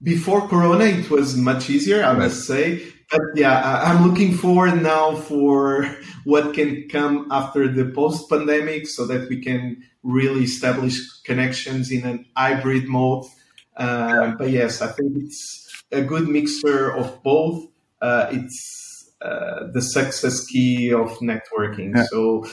Before 0.03 0.47
Corona, 0.49 0.85
it 0.85 1.11
was 1.11 1.37
much 1.37 1.71
easier, 1.71 2.03
I 2.05 2.13
must 2.13 2.47
say. 2.47 2.83
But 3.11 3.21
yeah, 3.35 3.83
I'm 3.85 4.09
looking 4.09 4.35
forward 4.35 4.83
now 4.83 5.17
for 5.17 5.85
what 6.25 6.55
can 6.55 6.89
come 6.89 7.29
after 7.31 7.69
the 7.69 7.87
post 7.87 8.29
pandemic 8.29 8.87
so 8.87 9.07
that 9.07 9.29
we 9.29 9.41
can 9.41 9.83
really 10.03 10.45
establish 10.45 11.01
connections 11.23 11.91
in 11.91 12.05
an 12.05 12.27
hybrid 12.37 12.89
mode. 12.89 13.27
Uh, 13.77 14.33
but 14.39 14.51
yes, 14.51 14.83
I 14.83 14.89
think 14.89 15.17
it's 15.17 15.85
a 15.91 16.03
good 16.03 16.29
mixture 16.29 16.95
of 16.95 17.23
both. 17.23 17.67
Uh, 18.01 18.27
it's 18.31 19.13
uh, 19.23 19.69
the 19.73 19.81
success 19.81 20.45
key 20.47 20.93
of 20.93 21.11
networking. 21.19 21.97
Yeah. 21.97 22.05
So 22.11 22.47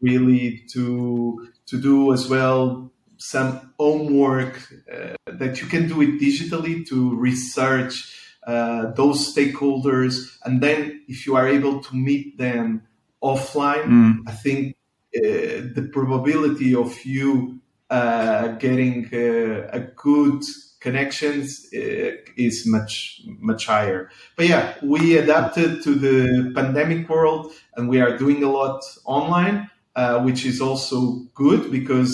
really 0.00 0.64
to 0.72 1.48
to 1.66 1.80
do 1.80 2.12
as 2.12 2.28
well 2.28 2.90
some 3.18 3.72
homework 3.78 4.60
uh, 4.92 5.14
that 5.26 5.60
you 5.60 5.66
can 5.66 5.88
do 5.88 6.02
it 6.02 6.20
digitally 6.20 6.86
to 6.86 7.16
research 7.16 8.12
uh, 8.46 8.92
those 8.92 9.34
stakeholders, 9.34 10.36
and 10.44 10.62
then 10.62 11.02
if 11.08 11.26
you 11.26 11.34
are 11.34 11.48
able 11.48 11.82
to 11.82 11.96
meet 11.96 12.36
them 12.36 12.82
offline, 13.22 13.86
mm. 13.86 14.16
I 14.26 14.32
think 14.32 14.76
uh, 15.16 15.72
the 15.74 15.88
probability 15.90 16.74
of 16.74 17.02
you 17.06 17.60
uh, 17.90 18.48
getting 18.58 19.08
a 19.12 19.80
good 19.96 20.42
connections 20.84 21.66
uh, 21.74 22.10
is 22.36 22.66
much 22.66 23.22
much 23.40 23.66
higher. 23.66 24.10
But 24.36 24.48
yeah, 24.48 24.74
we 24.82 25.16
adapted 25.16 25.82
to 25.84 25.94
the 25.94 26.52
pandemic 26.54 27.08
world, 27.08 27.52
and 27.74 27.88
we 27.88 28.00
are 28.00 28.18
doing 28.18 28.44
a 28.44 28.50
lot 28.50 28.82
online, 29.04 29.70
uh, 29.96 30.20
which 30.20 30.44
is 30.44 30.60
also 30.60 30.98
good 31.34 31.70
because 31.70 32.12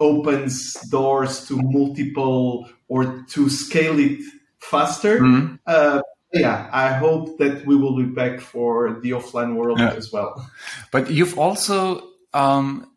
opens 0.00 0.74
doors 0.90 1.46
to 1.48 1.56
multiple 1.62 2.68
or 2.88 3.24
to 3.34 3.48
scale 3.48 3.98
it 3.98 4.20
faster. 4.58 5.20
Mm-hmm. 5.20 5.56
Uh, 5.66 6.00
yeah, 6.32 6.68
I 6.72 6.94
hope 6.94 7.38
that 7.38 7.64
we 7.64 7.76
will 7.76 7.96
be 7.96 8.10
back 8.20 8.40
for 8.40 8.98
the 9.02 9.10
offline 9.12 9.54
world 9.54 9.78
yeah. 9.78 9.92
as 9.92 10.10
well. 10.12 10.50
But 10.90 11.10
you've 11.10 11.38
also 11.38 12.02
um, 12.32 12.90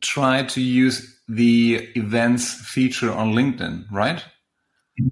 tried 0.00 0.48
to 0.50 0.60
use 0.60 1.17
the 1.28 1.88
events 1.94 2.54
feature 2.54 3.12
on 3.12 3.32
LinkedIn, 3.32 3.84
right? 3.90 4.24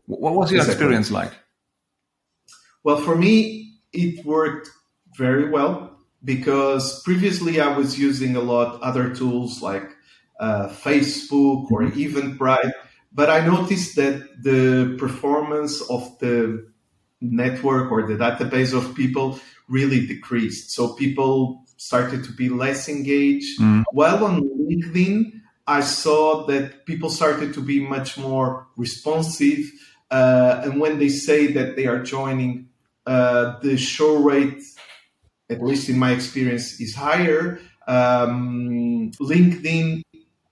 What 0.06 0.34
was 0.34 0.50
your 0.50 0.60
exactly. 0.60 0.72
experience 0.72 1.10
like? 1.10 1.32
Well, 2.82 2.96
for 2.96 3.16
me, 3.16 3.78
it 3.92 4.24
worked 4.24 4.70
very 5.16 5.48
well 5.50 5.98
because 6.24 7.02
previously 7.02 7.60
I 7.60 7.76
was 7.76 7.98
using 7.98 8.36
a 8.36 8.40
lot 8.40 8.80
other 8.82 9.14
tools 9.14 9.62
like 9.62 9.88
uh, 10.40 10.68
Facebook 10.68 11.70
or 11.70 11.82
mm-hmm. 11.82 11.98
Eventbrite, 11.98 12.72
but 13.12 13.30
I 13.30 13.46
noticed 13.46 13.96
that 13.96 14.42
the 14.42 14.96
performance 14.98 15.80
of 15.82 16.18
the 16.18 16.68
network 17.20 17.90
or 17.90 18.06
the 18.06 18.14
database 18.14 18.76
of 18.76 18.94
people 18.94 19.38
really 19.68 20.06
decreased. 20.06 20.70
So 20.72 20.94
people 20.94 21.64
started 21.76 22.24
to 22.24 22.32
be 22.32 22.48
less 22.48 22.88
engaged. 22.88 23.60
Mm. 23.60 23.84
While 23.92 24.24
on 24.24 24.42
LinkedIn, 24.42 25.40
I 25.66 25.80
saw 25.80 26.46
that 26.46 26.86
people 26.86 27.10
started 27.10 27.52
to 27.54 27.60
be 27.60 27.80
much 27.80 28.16
more 28.16 28.68
responsive. 28.76 29.70
Uh, 30.10 30.60
and 30.64 30.80
when 30.80 30.98
they 30.98 31.08
say 31.08 31.48
that 31.52 31.74
they 31.76 31.86
are 31.86 32.02
joining, 32.02 32.68
uh, 33.06 33.58
the 33.60 33.76
show 33.76 34.16
rate, 34.16 34.62
at 35.50 35.62
least 35.62 35.88
in 35.88 35.98
my 35.98 36.12
experience, 36.12 36.80
is 36.80 36.94
higher. 36.94 37.60
Um, 37.88 39.10
LinkedIn 39.20 40.02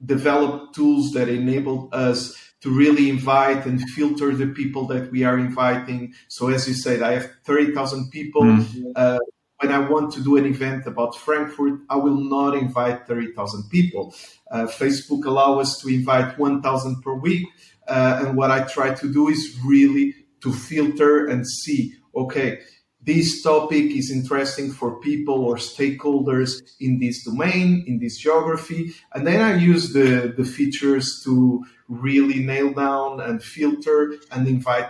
developed 0.05 0.75
tools 0.75 1.13
that 1.13 1.29
enabled 1.29 1.95
us 1.95 2.37
to 2.61 2.71
really 2.71 3.11
invite 3.11 3.67
and 3.67 3.81
filter 3.91 4.35
the 4.35 4.47
people 4.47 4.87
that 4.87 5.11
we 5.13 5.23
are 5.23 5.39
inviting. 5.39 6.15
So, 6.29 6.49
as 6.49 6.67
you 6.67 6.75
said, 6.75 7.03
I 7.03 7.13
have 7.13 7.31
30,000 7.45 8.11
people. 8.11 8.43
Mm-hmm. 8.43 8.91
Uh, 8.97 9.19
when 9.61 9.73
I 9.73 9.79
want 9.79 10.13
to 10.15 10.23
do 10.23 10.37
an 10.37 10.47
event 10.47 10.87
about 10.87 11.17
Frankfurt, 11.17 11.81
I 11.89 11.97
will 11.97 12.17
not 12.17 12.55
invite 12.55 13.07
30,000 13.07 13.71
people. 13.71 14.15
Uh, 14.51 14.67
Facebook 14.67 15.25
allow 15.25 15.61
us 15.61 15.79
to 15.81 15.89
invite 15.89 16.39
1,000 16.39 17.03
per 17.03 17.15
week. 17.15 17.47
Uh, 17.87 18.23
and 18.23 18.37
what 18.37 18.51
I 18.51 18.65
try 18.65 18.95
to 18.95 19.13
do 19.13 19.29
is 19.29 19.59
really 19.65 20.15
to 20.43 20.53
filter 20.53 21.27
and 21.27 21.47
see, 21.47 21.95
okay, 22.15 22.61
this 23.05 23.43
topic 23.43 23.91
is 23.91 24.11
interesting 24.11 24.73
for 24.73 24.99
people 25.01 25.45
or 25.45 25.57
stakeholders 25.57 26.63
in 26.81 26.99
this 26.99 27.23
domain, 27.25 27.85
in 27.87 27.99
this 27.99 28.17
geography. 28.19 28.95
And 29.13 29.27
then 29.27 29.43
I 29.43 29.57
use 29.57 29.93
the, 29.93 30.33
the 30.37 30.45
features 30.45 31.21
to 31.25 31.63
really 31.89 32.43
nail 32.43 32.73
down 32.73 33.21
and 33.21 33.43
filter 33.43 34.15
and 34.33 34.49
invite 34.49 34.89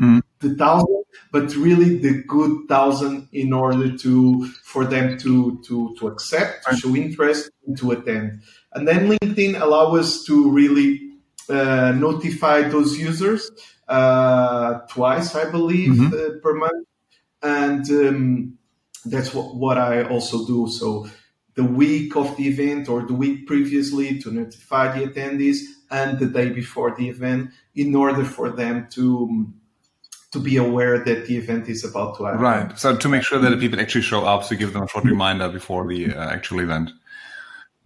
mm. 0.00 0.20
the 0.40 0.54
thousand, 0.56 1.01
but 1.32 1.56
really 1.56 1.96
the 1.96 2.22
good 2.28 2.68
thousand 2.68 3.28
in 3.32 3.52
order 3.52 3.96
to 3.96 4.46
for 4.62 4.84
them 4.84 5.18
to 5.18 5.60
to 5.66 5.96
to 5.98 6.06
accept, 6.06 6.66
to 6.66 6.76
show 6.76 6.94
interest, 6.94 7.50
and 7.66 7.76
to 7.78 7.90
attend. 7.90 8.42
And 8.74 8.86
then 8.86 9.08
LinkedIn 9.08 9.60
allow 9.60 9.96
us 9.96 10.22
to 10.24 10.50
really 10.50 11.00
uh, 11.48 11.92
notify 11.92 12.68
those 12.68 12.98
users 12.98 13.50
uh, 13.88 14.80
twice, 14.90 15.34
I 15.34 15.50
believe, 15.50 15.94
mm-hmm. 15.94 16.14
uh, 16.14 16.40
per 16.42 16.54
month, 16.54 16.86
and 17.42 17.90
um, 17.90 18.58
that's 19.06 19.34
what, 19.34 19.56
what 19.56 19.78
I 19.78 20.04
also 20.04 20.46
do. 20.46 20.68
So 20.68 21.08
the 21.54 21.64
week 21.64 22.14
of 22.14 22.36
the 22.36 22.46
event 22.46 22.88
or 22.88 23.02
the 23.02 23.14
week 23.14 23.46
previously 23.46 24.18
to 24.20 24.30
notify 24.30 24.98
the 24.98 25.06
attendees 25.06 25.60
and 25.90 26.18
the 26.18 26.26
day 26.26 26.50
before 26.50 26.94
the 26.96 27.08
event 27.08 27.50
in 27.74 27.94
order 27.94 28.24
for 28.24 28.50
them 28.50 28.88
to 28.92 29.52
to 30.32 30.40
be 30.40 30.56
aware 30.56 30.98
that 31.04 31.26
the 31.26 31.36
event 31.36 31.68
is 31.68 31.84
about 31.84 32.16
to 32.16 32.24
happen. 32.24 32.40
Right. 32.40 32.78
So 32.78 32.96
to 32.96 33.08
make 33.08 33.22
sure 33.22 33.38
that 33.38 33.50
the 33.50 33.56
people 33.56 33.78
actually 33.78 34.02
show 34.02 34.24
up, 34.24 34.46
to 34.48 34.56
give 34.56 34.72
them 34.72 34.82
a 34.82 34.88
short 34.88 35.04
reminder 35.04 35.48
before 35.48 35.86
the 35.86 36.14
uh, 36.14 36.30
actual 36.30 36.60
event. 36.60 36.90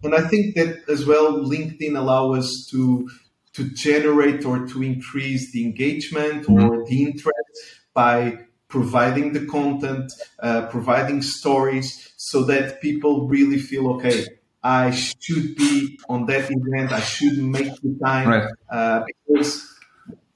And 0.03 0.15
I 0.15 0.21
think 0.21 0.55
that 0.55 0.87
as 0.89 1.05
well, 1.05 1.39
LinkedIn 1.39 1.97
allow 1.97 2.33
us 2.33 2.67
to 2.71 3.09
to 3.53 3.69
generate 3.71 4.45
or 4.45 4.67
to 4.67 4.83
increase 4.83 5.51
the 5.51 5.65
engagement 5.65 6.43
mm-hmm. 6.43 6.63
or 6.63 6.85
the 6.85 7.03
interest 7.03 7.57
by 7.95 8.37
providing 8.67 9.33
the 9.33 9.45
content, 9.47 10.11
uh, 10.43 10.67
providing 10.67 11.23
stories, 11.23 12.13
so 12.17 12.43
that 12.43 12.79
people 12.81 13.27
really 13.27 13.57
feel 13.57 13.89
okay. 13.93 14.25
I 14.61 14.91
should 14.91 15.55
be 15.55 15.97
on 16.07 16.27
that 16.27 16.51
event. 16.51 16.91
I 16.91 16.99
should 16.99 17.37
make 17.39 17.73
the 17.81 17.97
time 18.03 18.27
right. 18.29 18.49
uh, 18.69 19.03
because 19.07 19.76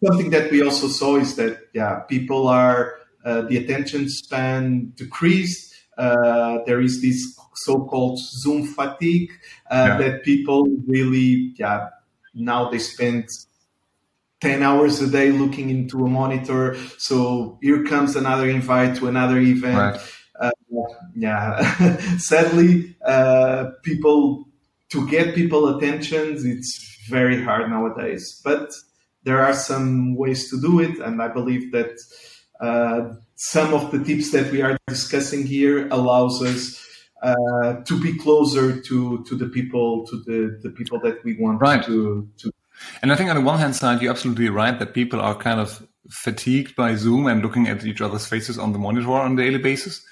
something 0.03 0.29
that 0.31 0.51
we 0.51 0.61
also 0.61 0.87
saw 0.87 1.17
is 1.17 1.35
that 1.35 1.69
yeah, 1.73 1.99
people 2.07 2.47
are 2.47 2.99
uh, 3.25 3.41
the 3.41 3.57
attention 3.57 4.09
span 4.09 4.93
decreased. 4.95 5.73
Uh, 5.97 6.59
there 6.65 6.81
is 6.81 7.01
this 7.01 7.37
so-called 7.55 8.17
Zoom 8.17 8.65
fatigue 8.65 9.29
uh, 9.69 9.85
yeah. 9.89 9.97
that 9.97 10.23
people 10.23 10.65
really 10.87 11.53
yeah 11.57 11.89
now 12.33 12.69
they 12.69 12.79
spend 12.79 13.27
10 14.39 14.63
hours 14.63 15.01
a 15.01 15.09
day 15.09 15.31
looking 15.31 15.69
into 15.69 16.03
a 16.03 16.09
monitor. 16.09 16.75
So 16.97 17.59
here 17.61 17.83
comes 17.83 18.15
another 18.15 18.49
invite 18.49 18.95
to 18.97 19.07
another 19.07 19.37
event. 19.37 19.77
Right. 19.77 20.01
Uh, 20.39 20.51
yeah, 21.13 21.97
sadly, 22.17 22.95
uh, 23.05 23.65
people 23.83 24.47
to 24.89 25.07
get 25.07 25.35
people 25.35 25.77
attention, 25.77 26.37
it's 26.43 26.97
very 27.07 27.43
hard 27.43 27.69
nowadays. 27.69 28.41
But 28.43 28.71
there 29.23 29.41
are 29.43 29.53
some 29.53 30.15
ways 30.15 30.49
to 30.49 30.59
do 30.59 30.79
it, 30.79 30.99
and 30.99 31.21
I 31.21 31.27
believe 31.27 31.71
that 31.71 31.99
uh, 32.59 33.13
some 33.35 33.73
of 33.73 33.91
the 33.91 34.03
tips 34.03 34.31
that 34.31 34.51
we 34.51 34.61
are 34.61 34.77
discussing 34.87 35.45
here 35.45 35.87
allows 35.89 36.41
us 36.43 36.79
uh, 37.23 37.81
to 37.83 37.99
be 38.01 38.17
closer 38.17 38.81
to 38.81 39.23
to 39.23 39.35
the 39.35 39.47
people 39.47 40.05
to 40.07 40.17
the 40.25 40.59
the 40.63 40.69
people 40.71 40.99
that 41.01 41.23
we 41.23 41.37
want 41.39 41.61
right. 41.61 41.83
to 41.85 42.27
to 42.37 42.51
and 43.01 43.11
I 43.11 43.15
think 43.15 43.29
on 43.29 43.35
the 43.35 43.41
one 43.41 43.59
hand 43.59 43.75
side, 43.75 44.01
you're 44.01 44.11
absolutely 44.11 44.49
right 44.49 44.77
that 44.79 44.93
people 44.93 45.19
are 45.19 45.35
kind 45.35 45.59
of 45.59 45.85
fatigued 46.09 46.75
by 46.75 46.95
Zoom 46.95 47.27
and 47.27 47.41
looking 47.41 47.67
at 47.67 47.85
each 47.85 48.01
other's 48.01 48.25
faces 48.25 48.57
on 48.57 48.73
the 48.73 48.79
monitor 48.79 49.11
on 49.11 49.33
a 49.33 49.35
daily 49.35 49.59
basis. 49.59 50.05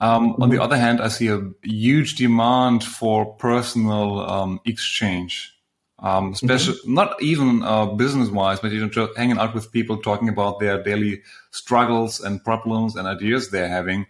Um, 0.00 0.32
mm-hmm. 0.32 0.42
On 0.42 0.48
the 0.48 0.56
mm-hmm. 0.56 0.64
other 0.64 0.76
hand, 0.76 1.00
I 1.00 1.08
see 1.08 1.28
a 1.28 1.40
huge 1.62 2.16
demand 2.16 2.84
for 2.84 3.34
personal 3.34 4.20
um, 4.20 4.60
exchange, 4.64 5.54
um, 6.00 6.32
especially 6.32 6.74
mm-hmm. 6.74 6.94
not 6.94 7.20
even 7.22 7.62
uh, 7.62 7.86
business 7.86 8.28
wise, 8.28 8.60
but 8.60 8.72
you 8.72 8.80
know, 8.80 8.88
just 8.88 9.16
hanging 9.16 9.38
out 9.38 9.54
with 9.54 9.72
people, 9.72 9.96
talking 9.96 10.28
about 10.28 10.60
their 10.60 10.82
daily 10.82 11.22
struggles 11.50 12.20
and 12.20 12.42
problems 12.44 12.96
and 12.96 13.08
ideas 13.08 13.50
they're 13.50 13.68
having. 13.68 14.06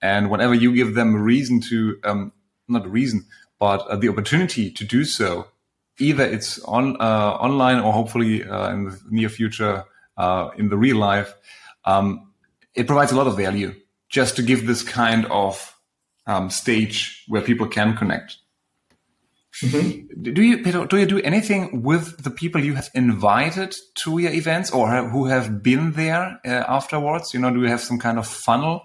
And 0.00 0.30
whenever 0.30 0.54
you 0.54 0.74
give 0.74 0.94
them 0.94 1.14
a 1.14 1.18
reason 1.18 1.60
to, 1.62 1.98
um, 2.04 2.32
not 2.68 2.86
a 2.86 2.88
reason, 2.88 3.26
but 3.58 3.86
uh, 3.88 3.96
the 3.96 4.08
opportunity 4.08 4.70
to 4.70 4.84
do 4.84 5.04
so, 5.04 5.48
either 5.98 6.24
it's 6.24 6.58
on 6.64 6.96
uh, 7.00 7.30
online 7.40 7.80
or 7.80 7.92
hopefully 7.92 8.44
uh, 8.44 8.70
in 8.72 8.84
the 8.84 9.00
near 9.08 9.28
future 9.28 9.84
uh, 10.16 10.50
in 10.56 10.68
the 10.68 10.76
real 10.76 10.96
life, 10.96 11.34
um, 11.84 12.32
it 12.74 12.86
provides 12.86 13.12
a 13.12 13.16
lot 13.16 13.26
of 13.26 13.36
value 13.36 13.74
just 14.08 14.36
to 14.36 14.42
give 14.42 14.66
this 14.66 14.82
kind 14.82 15.26
of 15.26 15.74
um, 16.26 16.50
stage 16.50 17.24
where 17.28 17.42
people 17.42 17.66
can 17.66 17.96
connect. 17.96 18.36
Mm-hmm. 19.62 20.32
Do 20.32 20.42
you 20.42 20.62
Pedro, 20.62 20.86
do 20.86 20.98
you 20.98 21.06
do 21.06 21.20
anything 21.20 21.82
with 21.82 22.22
the 22.22 22.30
people 22.30 22.62
you 22.62 22.74
have 22.74 22.90
invited 22.94 23.74
to 24.02 24.18
your 24.18 24.32
events 24.32 24.70
or 24.70 24.88
have, 24.88 25.10
who 25.10 25.26
have 25.26 25.62
been 25.62 25.92
there 25.92 26.40
uh, 26.44 26.48
afterwards? 26.48 27.32
You 27.32 27.40
know, 27.40 27.50
do 27.50 27.62
you 27.62 27.68
have 27.68 27.80
some 27.80 27.98
kind 27.98 28.18
of 28.18 28.26
funnel? 28.26 28.82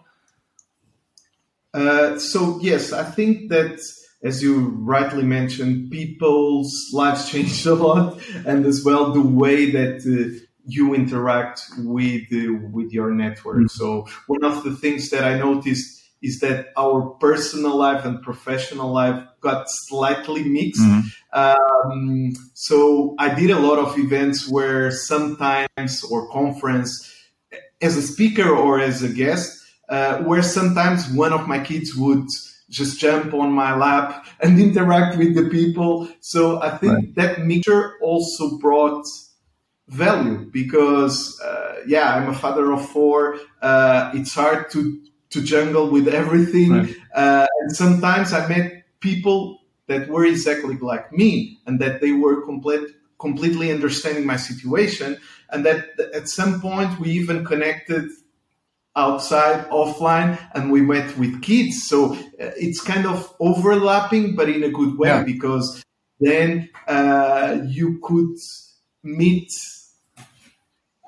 Uh, 1.74 2.18
so 2.20 2.60
yes, 2.62 2.94
I 2.94 3.04
think 3.04 3.50
that 3.50 3.82
as 4.24 4.44
you 4.44 4.70
rightly 4.80 5.24
mentioned, 5.24 5.92
people's 5.92 6.90
lives 6.94 7.30
changed 7.32 7.66
a 7.66 7.74
lot, 7.74 8.20
and 8.46 8.66
as 8.66 8.84
well 8.86 9.12
the 9.12 9.22
way 9.22 9.72
that 9.72 10.06
uh, 10.06 10.40
you 10.66 10.94
interact 10.94 11.64
with 11.80 12.24
uh, 12.32 12.68
with 12.72 12.92
your 12.92 13.12
network. 13.12 13.58
Mm-hmm. 13.58 13.68
So 13.68 14.08
one 14.28 14.44
of 14.44 14.64
the 14.64 14.76
things 14.76 15.10
that 15.10 15.26
I 15.26 15.38
noticed 15.38 16.01
is 16.22 16.40
that 16.40 16.68
our 16.78 17.10
personal 17.20 17.76
life 17.76 18.06
and 18.06 18.22
professional 18.22 18.92
life 18.92 19.24
got 19.40 19.66
slightly 19.68 20.44
mixed. 20.44 20.82
Mm-hmm. 20.82 21.10
Um, 21.34 22.34
so 22.54 23.16
I 23.18 23.34
did 23.34 23.50
a 23.50 23.60
lot 23.60 23.80
of 23.80 23.98
events 23.98 24.48
where 24.48 24.92
sometimes 24.92 26.04
or 26.04 26.30
conference 26.30 27.12
as 27.82 27.98
a 27.98 28.02
speaker 28.02 28.50
or 28.50 28.80
as 28.80 29.02
a 29.02 29.10
guest, 29.10 29.60
uh, 29.90 30.20
where 30.20 30.44
sometimes 30.44 31.10
one 31.10 31.34
of 31.34 31.48
my 31.48 31.60
kids 31.60 31.96
would 31.96 32.28
just 32.70 33.00
jump 33.00 33.34
on 33.34 33.52
my 33.52 33.76
lap 33.76 34.26
and 34.40 34.60
interact 34.60 35.18
with 35.18 35.36
the 35.36 35.50
people. 35.50 36.08
So 36.20 36.62
I 36.62 36.78
think 36.78 36.94
right. 36.94 37.16
that 37.16 37.46
mixture 37.46 37.98
also 38.02 38.58
brought 38.58 39.06
value 39.88 40.50
because, 40.52 41.40
uh, 41.42 41.82
yeah, 41.86 42.16
I'm 42.16 42.30
a 42.30 42.34
father 42.34 42.72
of 42.72 42.88
four. 42.90 43.38
Uh, 43.62 44.12
it's 44.14 44.34
hard 44.34 44.70
to, 44.72 45.02
to 45.32 45.42
jungle 45.42 45.90
with 45.90 46.08
everything. 46.08 46.72
Right. 46.72 46.96
Uh, 47.16 47.48
and 47.62 47.76
sometimes 47.76 48.34
I 48.34 48.48
met 48.48 48.84
people 49.00 49.62
that 49.88 50.08
were 50.08 50.26
exactly 50.26 50.78
like 50.78 51.12
me 51.12 51.60
and 51.66 51.80
that 51.80 52.02
they 52.02 52.12
were 52.12 52.46
complete, 52.46 52.90
completely 53.20 53.72
understanding 53.72 54.26
my 54.26 54.38
situation. 54.38 55.18
And 55.50 55.66
that 55.66 55.88
at 56.14 56.30
some 56.30 56.62
point 56.62 57.00
we 57.00 57.10
even 57.12 57.44
connected 57.44 58.10
outside 58.96 59.68
offline 59.70 60.38
and 60.54 60.72
we 60.72 60.82
met 60.82 61.18
with 61.18 61.42
kids 61.42 61.88
so 61.88 62.14
uh, 62.14 62.52
it's 62.58 62.82
kind 62.82 63.06
of 63.06 63.34
overlapping 63.40 64.36
but 64.36 64.50
in 64.50 64.64
a 64.64 64.70
good 64.70 64.98
way 64.98 65.08
yeah. 65.08 65.24
because 65.24 65.82
then 66.20 66.70
uh, 66.88 67.58
you 67.66 68.00
could 68.04 68.36
meet 69.02 69.50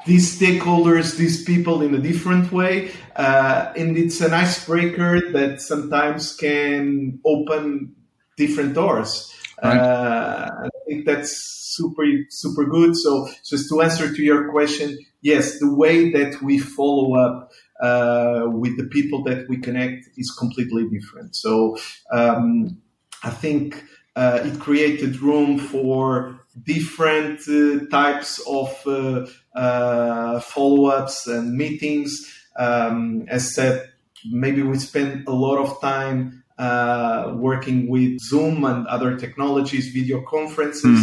these 0.06 0.40
stakeholders 0.40 1.18
these 1.18 1.44
people 1.44 1.82
in 1.82 1.94
a 1.94 2.00
different 2.00 2.50
way 2.54 2.90
uh, 3.16 3.72
and 3.76 3.98
it's 3.98 4.22
an 4.22 4.34
icebreaker 4.34 5.32
that 5.32 5.62
sometimes 5.62 6.36
can 6.36 7.20
open 7.26 7.96
different 8.38 8.74
doors 8.74 9.32
right. 9.64 9.78
Uh, 9.78 10.50
i 10.66 10.70
think 10.88 11.06
that's 11.06 11.32
super 11.76 12.04
super 12.30 12.66
good 12.66 12.96
so 12.96 13.28
just 13.44 13.70
to 13.70 13.82
answer 13.82 14.14
to 14.14 14.22
your 14.22 14.52
question 14.52 14.98
yes 15.22 15.60
the 15.60 15.74
way 15.74 16.12
that 16.12 16.42
we 16.42 16.58
follow 16.58 17.16
up 17.16 17.52
uh, 17.84 18.46
with 18.48 18.78
the 18.78 18.86
people 18.86 19.24
that 19.24 19.48
we 19.50 19.58
connect 19.58 20.08
is 20.18 20.32
completely 20.32 20.88
different. 20.90 21.36
So 21.36 21.78
um, 22.12 22.82
I 23.24 23.30
think 23.30 23.84
uh, 24.16 24.40
it 24.44 24.60
created 24.60 25.20
room 25.20 25.60
for 25.60 26.40
different 26.62 27.42
uh, 27.50 27.86
types 27.90 28.40
of 28.48 28.82
uh, 28.86 29.26
uh, 29.58 30.40
follow-ups 30.40 31.28
and 31.28 31.58
meetings. 31.58 32.43
Um, 32.56 33.26
as 33.28 33.54
said, 33.54 33.92
maybe 34.30 34.62
we 34.64 34.78
spend 34.78 35.28
a 35.28 35.32
lot 35.32 35.58
of 35.58 35.82
time 35.82 36.44
uh, 36.58 37.34
working 37.36 37.90
with 37.90 38.20
Zoom 38.20 38.64
and 38.64 38.86
other 38.88 39.18
technologies, 39.18 39.90
video 39.90 40.22
conferences. 40.22 41.00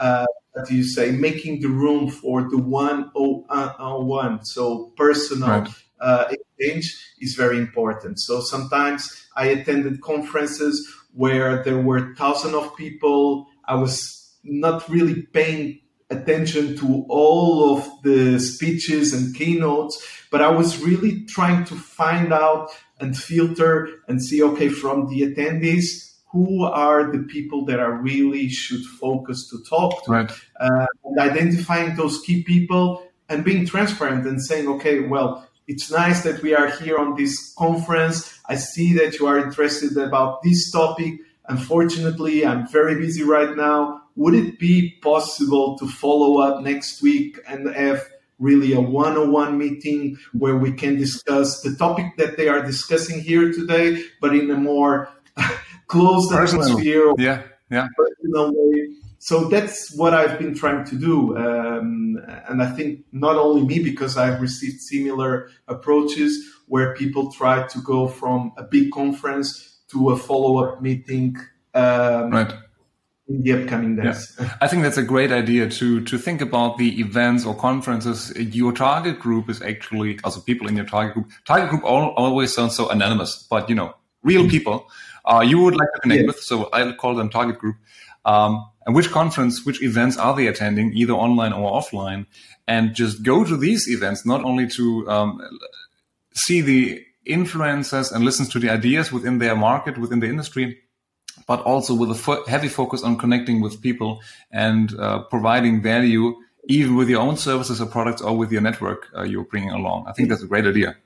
Mm. 0.00 0.26
As 0.54 0.70
you 0.70 0.84
say, 0.84 1.12
making 1.12 1.62
the 1.62 1.68
room 1.68 2.10
for 2.10 2.50
the 2.50 2.58
one 2.58 3.10
on 3.14 4.06
one, 4.06 4.44
so 4.44 4.92
personal 4.96 5.48
right 5.48 5.68
uh, 6.02 6.26
exchange 6.30 7.14
is 7.20 7.34
very 7.34 7.58
important. 7.58 8.20
So 8.20 8.40
sometimes 8.40 9.26
I 9.36 9.46
attended 9.46 10.02
conferences 10.02 10.92
where 11.14 11.62
there 11.62 11.78
were 11.78 12.14
thousands 12.16 12.54
of 12.54 12.76
people. 12.76 13.46
I 13.66 13.76
was 13.76 14.34
not 14.42 14.88
really 14.88 15.22
paying 15.22 15.80
attention 16.12 16.76
to 16.76 17.04
all 17.08 17.76
of 17.76 17.88
the 18.02 18.38
speeches 18.38 19.12
and 19.12 19.34
keynotes, 19.34 19.94
but 20.30 20.40
I 20.42 20.50
was 20.50 20.78
really 20.78 21.24
trying 21.24 21.64
to 21.66 21.74
find 21.74 22.32
out 22.32 22.70
and 23.00 23.16
filter 23.16 23.88
and 24.08 24.22
see, 24.22 24.42
okay, 24.42 24.68
from 24.68 25.08
the 25.08 25.22
attendees, 25.22 26.12
who 26.32 26.64
are 26.64 27.12
the 27.12 27.24
people 27.24 27.66
that 27.66 27.78
I 27.78 27.84
really 27.84 28.48
should 28.48 28.84
focus 28.84 29.48
to 29.50 29.62
talk 29.68 30.04
to, 30.04 30.10
right. 30.10 30.30
uh, 30.58 30.86
and 31.04 31.18
identifying 31.18 31.94
those 31.96 32.22
key 32.22 32.42
people 32.42 33.06
and 33.28 33.44
being 33.44 33.66
transparent 33.66 34.26
and 34.26 34.42
saying, 34.42 34.66
okay, 34.68 35.00
well, 35.00 35.46
it's 35.68 35.90
nice 35.90 36.22
that 36.22 36.42
we 36.42 36.54
are 36.54 36.68
here 36.68 36.98
on 36.98 37.16
this 37.16 37.54
conference. 37.56 38.38
I 38.46 38.56
see 38.56 38.94
that 38.94 39.18
you 39.18 39.26
are 39.26 39.38
interested 39.38 39.96
about 39.96 40.42
this 40.42 40.70
topic. 40.70 41.14
Unfortunately, 41.48 42.46
I'm 42.46 42.66
very 42.66 42.94
busy 42.94 43.22
right 43.22 43.54
now. 43.56 44.01
Would 44.16 44.34
it 44.34 44.58
be 44.58 44.98
possible 45.02 45.78
to 45.78 45.86
follow 45.88 46.40
up 46.40 46.62
next 46.62 47.02
week 47.02 47.38
and 47.48 47.68
have 47.74 48.02
really 48.38 48.72
a 48.72 48.80
one-on-one 48.80 49.56
meeting 49.56 50.18
where 50.32 50.56
we 50.56 50.72
can 50.72 50.96
discuss 50.96 51.60
the 51.62 51.74
topic 51.76 52.06
that 52.18 52.36
they 52.36 52.48
are 52.48 52.62
discussing 52.62 53.20
here 53.20 53.52
today, 53.52 54.02
but 54.20 54.34
in 54.34 54.50
a 54.50 54.56
more 54.56 55.08
closed 55.86 56.30
Personal. 56.30 56.64
atmosphere, 56.64 57.12
Yeah, 57.18 57.42
yeah. 57.70 57.86
personal 57.96 58.52
way. 58.54 58.88
So 59.18 59.44
that's 59.48 59.94
what 59.96 60.14
I've 60.14 60.36
been 60.40 60.52
trying 60.52 60.84
to 60.86 60.96
do, 60.96 61.36
um, 61.36 62.18
and 62.48 62.60
I 62.60 62.70
think 62.72 63.04
not 63.12 63.36
only 63.36 63.62
me 63.62 63.78
because 63.84 64.16
I've 64.16 64.40
received 64.40 64.80
similar 64.80 65.48
approaches 65.68 66.44
where 66.66 66.92
people 66.96 67.30
try 67.30 67.64
to 67.68 67.78
go 67.82 68.08
from 68.08 68.52
a 68.56 68.64
big 68.64 68.90
conference 68.90 69.78
to 69.92 70.10
a 70.10 70.16
follow-up 70.16 70.82
meeting 70.82 71.36
um, 71.74 72.30
Right. 72.30 72.52
In 73.28 73.42
the 73.42 73.52
upcoming 73.52 73.96
days. 73.96 74.38
I 74.60 74.68
think 74.68 74.82
that's 74.82 74.98
a 74.98 75.02
great 75.02 75.32
idea 75.32 75.68
to 75.68 76.04
to 76.04 76.18
think 76.18 76.40
about 76.40 76.78
the 76.78 77.00
events 77.00 77.44
or 77.46 77.54
conferences. 77.54 78.32
Your 78.36 78.72
target 78.72 79.20
group 79.20 79.48
is 79.48 79.62
actually 79.62 80.18
also 80.24 80.40
people 80.40 80.68
in 80.68 80.76
your 80.76 80.86
target 80.86 81.14
group. 81.14 81.30
Target 81.46 81.70
group 81.70 81.84
all, 81.84 82.10
always 82.16 82.52
sounds 82.52 82.76
so 82.76 82.88
anonymous, 82.88 83.46
but 83.48 83.68
you 83.68 83.74
know, 83.74 83.94
real 84.22 84.48
people 84.48 84.86
uh, 85.24 85.40
you 85.40 85.58
would 85.60 85.76
like 85.76 85.88
to 85.94 86.00
connect 86.00 86.20
Yeah. 86.22 86.26
with. 86.26 86.40
So 86.40 86.68
I'll 86.72 86.94
call 86.94 87.14
them 87.14 87.28
target 87.28 87.58
group. 87.58 87.76
Um, 88.24 88.64
and 88.86 88.94
which 88.94 89.10
conference, 89.10 89.64
which 89.64 89.82
events 89.82 90.16
are 90.16 90.34
they 90.34 90.46
attending, 90.46 90.92
either 90.94 91.12
online 91.12 91.52
or 91.52 91.72
offline? 91.80 92.26
And 92.66 92.94
just 92.94 93.22
go 93.22 93.44
to 93.44 93.56
these 93.56 93.88
events, 93.88 94.24
not 94.26 94.44
only 94.44 94.66
to 94.68 95.08
um, 95.08 95.40
see 96.34 96.60
the 96.60 97.04
influencers 97.26 98.12
and 98.12 98.24
listen 98.24 98.46
to 98.46 98.58
the 98.58 98.70
ideas 98.70 99.12
within 99.12 99.38
their 99.38 99.54
market, 99.54 99.98
within 99.98 100.20
the 100.20 100.28
industry, 100.28 100.78
but 101.46 101.60
also 101.62 101.94
with 101.94 102.10
a 102.10 102.14
fo- 102.14 102.44
heavy 102.46 102.68
focus 102.68 103.02
on 103.02 103.16
connecting 103.16 103.60
with 103.60 103.80
people 103.80 104.20
and 104.50 104.98
uh, 104.98 105.22
providing 105.24 105.82
value, 105.82 106.34
even 106.68 106.96
with 106.96 107.08
your 107.08 107.20
own 107.20 107.36
services 107.36 107.80
or 107.80 107.86
products 107.86 108.22
or 108.22 108.36
with 108.36 108.52
your 108.52 108.60
network 108.62 109.08
uh, 109.16 109.22
you're 109.22 109.44
bringing 109.44 109.70
along. 109.70 110.04
I 110.08 110.12
think 110.12 110.28
that's 110.28 110.42
a 110.42 110.46
great 110.46 110.66
idea. 110.66 110.96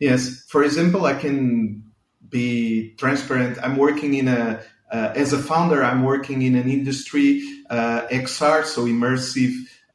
Yes. 0.00 0.44
For 0.48 0.64
example, 0.64 1.06
I 1.06 1.14
can 1.14 1.82
be 2.28 2.94
transparent. 2.98 3.58
I'm 3.62 3.76
working 3.76 4.14
in 4.14 4.28
a 4.28 4.60
uh, 4.92 5.12
as 5.16 5.32
a 5.32 5.38
founder. 5.38 5.82
I'm 5.82 6.02
working 6.04 6.42
in 6.42 6.54
an 6.56 6.68
industry 6.68 7.42
uh, 7.70 8.02
XR, 8.10 8.64
so 8.64 8.84
immersive 8.86 9.54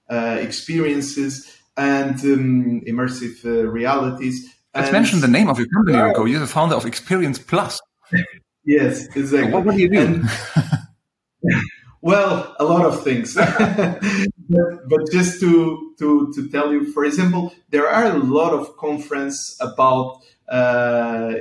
uh, 0.09 0.37
experiences 0.41 1.55
and 1.77 2.15
um, 2.25 2.81
immersive 2.87 3.45
uh, 3.45 3.67
realities. 3.67 4.53
Let's 4.75 4.87
And- 4.87 4.93
mention 4.93 5.19
the 5.21 5.27
name 5.27 5.49
of 5.49 5.57
your 5.57 5.67
company, 5.67 5.97
Rico. 5.97 6.25
You're 6.25 6.39
the 6.39 6.47
founder 6.47 6.75
of 6.75 6.85
Experience 6.85 7.39
Plus. 7.39 7.79
Yes, 8.75 9.07
exactly. 9.15 9.51
What, 9.53 9.65
what 9.65 9.75
do 9.75 9.81
you 9.81 9.89
do? 9.89 9.99
And- 9.99 10.29
Well, 12.01 12.55
a 12.59 12.63
lot 12.63 12.85
of 12.85 13.03
things. 13.03 13.35
but, 13.35 13.99
but 14.89 15.11
just 15.11 15.39
to, 15.41 15.93
to, 15.99 16.31
to 16.33 16.49
tell 16.49 16.71
you, 16.71 16.91
for 16.93 17.03
example, 17.03 17.53
there 17.69 17.89
are 17.89 18.05
a 18.05 18.17
lot 18.17 18.53
of 18.53 18.77
conference 18.77 19.57
about 19.59 20.21
uh, 20.47 21.33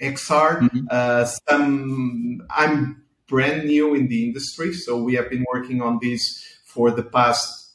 XR. 0.00 0.60
Mhm. 0.60 0.86
Uh, 0.90 1.24
some 1.26 2.42
I'm 2.50 3.02
brand 3.28 3.66
new 3.68 3.94
in 3.94 4.08
the 4.08 4.24
industry, 4.24 4.72
so 4.72 4.96
we 5.02 5.14
have 5.14 5.28
been 5.28 5.44
working 5.52 5.82
on 5.82 5.98
this 6.00 6.22
for 6.64 6.90
the 6.90 7.02
past 7.02 7.74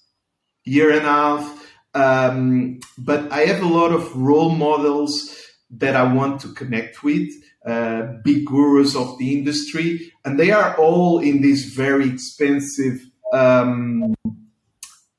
year 0.63 0.89
and 0.91 1.05
a 1.05 1.11
half. 1.11 1.69
Um, 1.93 2.79
but 2.97 3.31
I 3.31 3.41
have 3.41 3.61
a 3.61 3.67
lot 3.67 3.91
of 3.91 4.15
role 4.17 4.49
models 4.49 5.35
that 5.69 5.95
I 5.95 6.11
want 6.11 6.41
to 6.41 6.53
connect 6.53 7.03
with, 7.03 7.29
uh, 7.65 8.01
big 8.23 8.45
gurus 8.45 8.95
of 8.95 9.17
the 9.17 9.33
industry, 9.37 10.11
and 10.25 10.39
they 10.39 10.51
are 10.51 10.75
all 10.77 11.19
in 11.19 11.41
these 11.41 11.73
very 11.73 12.09
expensive 12.09 12.99
um, 13.33 14.13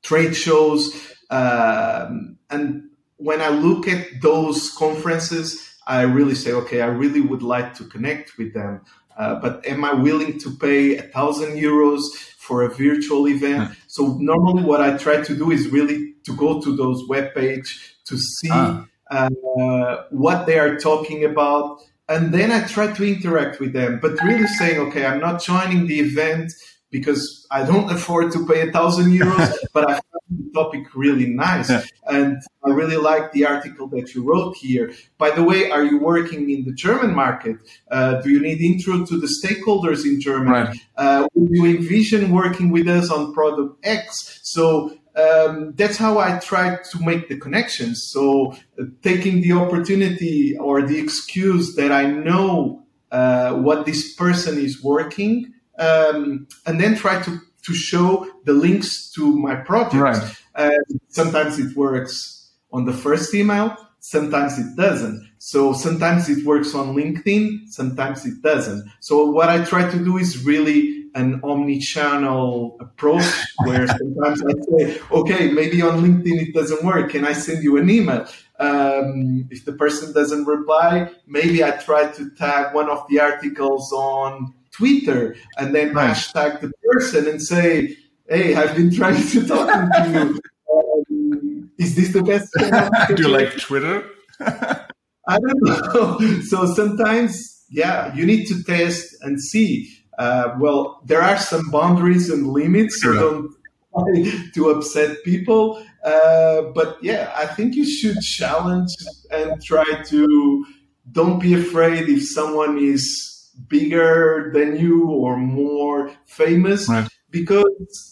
trade 0.03 0.35
shows. 0.35 0.93
Um, 1.29 2.37
and 2.49 2.89
when 3.17 3.41
I 3.41 3.49
look 3.49 3.87
at 3.87 4.21
those 4.21 4.71
conferences, 4.71 5.75
I 5.87 6.01
really 6.03 6.35
say, 6.35 6.51
okay, 6.51 6.81
I 6.81 6.87
really 6.87 7.21
would 7.21 7.43
like 7.43 7.73
to 7.75 7.83
connect 7.85 8.37
with 8.37 8.53
them. 8.53 8.81
Uh, 9.17 9.35
but 9.39 9.65
am 9.65 9.83
I 9.85 9.93
willing 9.93 10.37
to 10.39 10.51
pay 10.57 10.97
a 10.97 11.03
thousand 11.03 11.55
euros 11.55 12.01
for 12.37 12.63
a 12.63 12.69
virtual 12.69 13.27
event? 13.27 13.71
So 13.87 14.17
normally, 14.19 14.63
what 14.63 14.81
I 14.81 14.97
try 14.97 15.21
to 15.21 15.35
do 15.35 15.51
is 15.51 15.69
really 15.69 16.13
to 16.25 16.35
go 16.35 16.61
to 16.61 16.75
those 16.75 17.07
web 17.07 17.33
page 17.33 17.95
to 18.05 18.17
see 18.17 18.49
Ah. 18.51 18.85
uh, 19.09 20.03
what 20.09 20.45
they 20.45 20.59
are 20.59 20.75
talking 20.77 21.23
about, 21.23 21.79
and 22.07 22.33
then 22.33 22.51
I 22.51 22.65
try 22.67 22.91
to 22.91 23.03
interact 23.03 23.59
with 23.59 23.73
them. 23.73 23.99
But 24.01 24.21
really 24.23 24.47
saying, 24.47 24.79
okay, 24.87 25.05
I'm 25.05 25.19
not 25.19 25.41
joining 25.41 25.87
the 25.87 25.99
event 25.99 26.51
because 26.91 27.45
I 27.51 27.65
don't 27.65 27.91
afford 27.97 28.31
to 28.33 28.45
pay 28.45 28.67
a 28.67 28.71
thousand 28.71 29.11
euros, 29.11 29.53
but 29.73 29.89
I 29.89 29.93
find 29.93 30.03
the 30.29 30.51
topic 30.53 30.95
really 30.95 31.27
nice, 31.27 31.69
and 32.07 32.41
I 32.65 32.69
really 32.69 32.97
like 32.97 33.31
the 33.31 33.45
article 33.45 33.87
that 33.89 34.13
you 34.13 34.23
wrote 34.23 34.55
here. 34.57 34.93
By 35.17 35.31
the 35.31 35.43
way, 35.43 35.69
are 35.71 35.83
you 35.83 35.99
working 35.99 36.49
in 36.49 36.63
the 36.65 36.73
German 36.73 37.13
market? 37.13 37.57
Uh, 37.91 38.21
do 38.21 38.29
you 38.29 38.41
need 38.41 38.61
intro 38.61 39.05
to 39.05 39.19
the 39.19 39.29
stakeholders 39.39 40.05
in 40.05 40.21
Germany? 40.21 40.51
Right. 40.51 40.77
Uh, 40.95 41.27
would 41.33 41.49
you 41.51 41.65
envision 41.65 42.31
working 42.31 42.69
with 42.71 42.87
us 42.87 43.11
on 43.11 43.33
product 43.33 43.77
X? 43.83 44.39
So 44.43 44.97
um, 45.15 45.73
that's 45.75 45.97
how 45.97 46.19
I 46.19 46.39
try 46.39 46.77
to 46.91 46.99
make 47.03 47.29
the 47.29 47.37
connections. 47.37 48.03
So 48.11 48.53
uh, 48.79 48.85
taking 49.01 49.41
the 49.41 49.53
opportunity 49.53 50.57
or 50.57 50.81
the 50.81 50.99
excuse 50.99 51.75
that 51.75 51.91
I 51.91 52.05
know 52.05 52.83
uh, 53.11 53.53
what 53.53 53.85
this 53.85 54.13
person 54.15 54.57
is 54.57 54.83
working, 54.83 55.53
um, 55.79 56.47
and 56.65 56.79
then 56.79 56.95
try 56.95 57.21
to 57.23 57.39
to 57.65 57.73
show 57.73 58.27
the 58.43 58.53
links 58.53 59.11
to 59.11 59.35
my 59.37 59.55
project. 59.55 59.95
Right. 59.95 60.35
Uh, 60.53 60.69
sometimes 61.07 61.57
it 61.59 61.75
works 61.75 62.51
on 62.71 62.85
the 62.85 62.93
first 62.93 63.33
email, 63.33 63.75
sometimes 63.99 64.59
it 64.59 64.75
doesn't. 64.75 65.27
So 65.39 65.73
sometimes 65.73 66.29
it 66.29 66.45
works 66.45 66.75
on 66.75 66.95
LinkedIn, 66.95 67.69
sometimes 67.69 68.25
it 68.25 68.41
doesn't. 68.41 68.87
So 68.99 69.25
what 69.31 69.49
I 69.49 69.63
try 69.65 69.89
to 69.89 69.97
do 69.97 70.17
is 70.17 70.45
really 70.45 71.04
an 71.15 71.39
omni-channel 71.43 72.77
approach 72.79 73.23
where 73.63 73.87
sometimes 73.87 74.43
I 74.43 74.51
say, 74.69 74.99
okay, 75.11 75.49
maybe 75.51 75.81
on 75.81 76.03
LinkedIn 76.03 76.49
it 76.49 76.53
doesn't 76.53 76.83
work. 76.83 77.11
Can 77.11 77.25
I 77.25 77.33
send 77.33 77.63
you 77.63 77.77
an 77.77 77.89
email? 77.89 78.27
Um, 78.59 79.47
if 79.49 79.65
the 79.65 79.73
person 79.73 80.13
doesn't 80.13 80.45
reply, 80.45 81.09
maybe 81.27 81.63
I 81.63 81.71
try 81.71 82.07
to 82.11 82.29
tag 82.31 82.75
one 82.75 82.89
of 82.89 83.05
the 83.09 83.19
articles 83.19 83.91
on 83.93 84.53
Twitter 84.71 85.35
and 85.57 85.73
then 85.73 85.93
Right. 85.93 86.09
hashtag 86.11 86.59
the 86.61 86.71
person 86.91 87.27
and 87.27 87.41
say, 87.41 87.97
hey, 88.29 88.55
I've 88.55 88.75
been 88.75 88.93
trying 88.93 89.25
to 89.29 89.47
talk 89.47 89.67
to 89.69 90.09
you. 90.11 90.39
Um, 90.73 91.71
is 91.77 91.95
this 91.95 92.11
the 92.13 92.23
best 92.23 92.49
do 93.15 93.23
you 93.23 93.29
like 93.29 93.57
Twitter? 93.57 94.03
I 94.41 95.39
don't 95.39 95.61
know. 95.63 96.41
So 96.43 96.65
sometimes, 96.73 97.63
yeah, 97.69 98.13
you 98.15 98.25
need 98.25 98.45
to 98.47 98.63
test 98.63 99.15
and 99.21 99.41
see. 99.41 99.89
Uh, 100.17 100.55
well, 100.59 101.01
there 101.05 101.21
are 101.21 101.37
some 101.37 101.69
boundaries 101.71 102.29
and 102.29 102.47
limits, 102.47 103.01
so 103.01 103.13
don't 103.13 103.51
try 103.93 104.41
to 104.53 104.69
upset 104.69 105.17
people. 105.23 105.83
Uh, 106.03 106.61
but 106.73 106.97
yeah, 107.01 107.31
I 107.35 107.45
think 107.45 107.75
you 107.75 107.85
should 107.85 108.19
challenge 108.21 108.91
and 109.31 109.61
try 109.63 109.85
to. 110.07 110.65
Don't 111.11 111.39
be 111.39 111.53
afraid 111.53 112.09
if 112.09 112.25
someone 112.27 112.77
is 112.79 113.51
bigger 113.69 114.51
than 114.53 114.77
you 114.77 115.07
or 115.09 115.37
more 115.37 116.11
famous, 116.25 116.89
Right. 116.89 117.07
because 117.29 117.65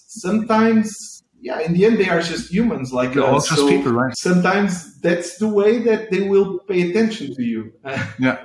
sometimes, 0.08 1.22
yeah, 1.42 1.60
in 1.60 1.74
the 1.74 1.86
end, 1.86 1.98
they 1.98 2.08
are 2.10 2.22
just 2.22 2.52
humans 2.52 2.94
like 2.94 3.14
They're 3.14 3.26
us. 3.26 3.48
just 3.50 3.60
So 3.60 3.68
people, 3.68 3.92
right? 3.94 4.16
sometimes 4.16 5.00
that's 5.02 5.38
the 5.38 5.48
way 5.48 5.80
that 5.80 6.12
they 6.12 6.30
will 6.30 6.60
pay 6.68 6.90
attention 6.92 7.34
to 7.36 7.44
you. 7.44 7.74
Yeah. 8.20 8.38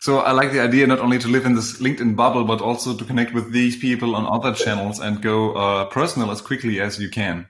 So 0.00 0.18
I 0.18 0.32
like 0.32 0.52
the 0.52 0.60
idea 0.60 0.86
not 0.86 0.98
only 0.98 1.18
to 1.18 1.28
live 1.28 1.44
in 1.44 1.54
this 1.54 1.80
LinkedIn 1.80 2.16
bubble, 2.16 2.44
but 2.44 2.60
also 2.60 2.96
to 2.96 3.04
connect 3.04 3.34
with 3.34 3.52
these 3.52 3.76
people 3.76 4.16
on 4.16 4.26
other 4.26 4.54
channels 4.54 4.98
and 4.98 5.20
go 5.20 5.52
uh, 5.52 5.84
personal 5.86 6.30
as 6.30 6.40
quickly 6.40 6.80
as 6.80 6.98
you 6.98 7.10
can, 7.10 7.46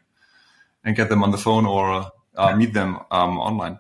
and 0.84 0.96
get 0.96 1.08
them 1.08 1.22
on 1.22 1.30
the 1.30 1.38
phone 1.38 1.64
or 1.64 2.10
uh, 2.36 2.56
meet 2.56 2.74
them 2.74 2.98
um, 3.10 3.38
online. 3.38 3.78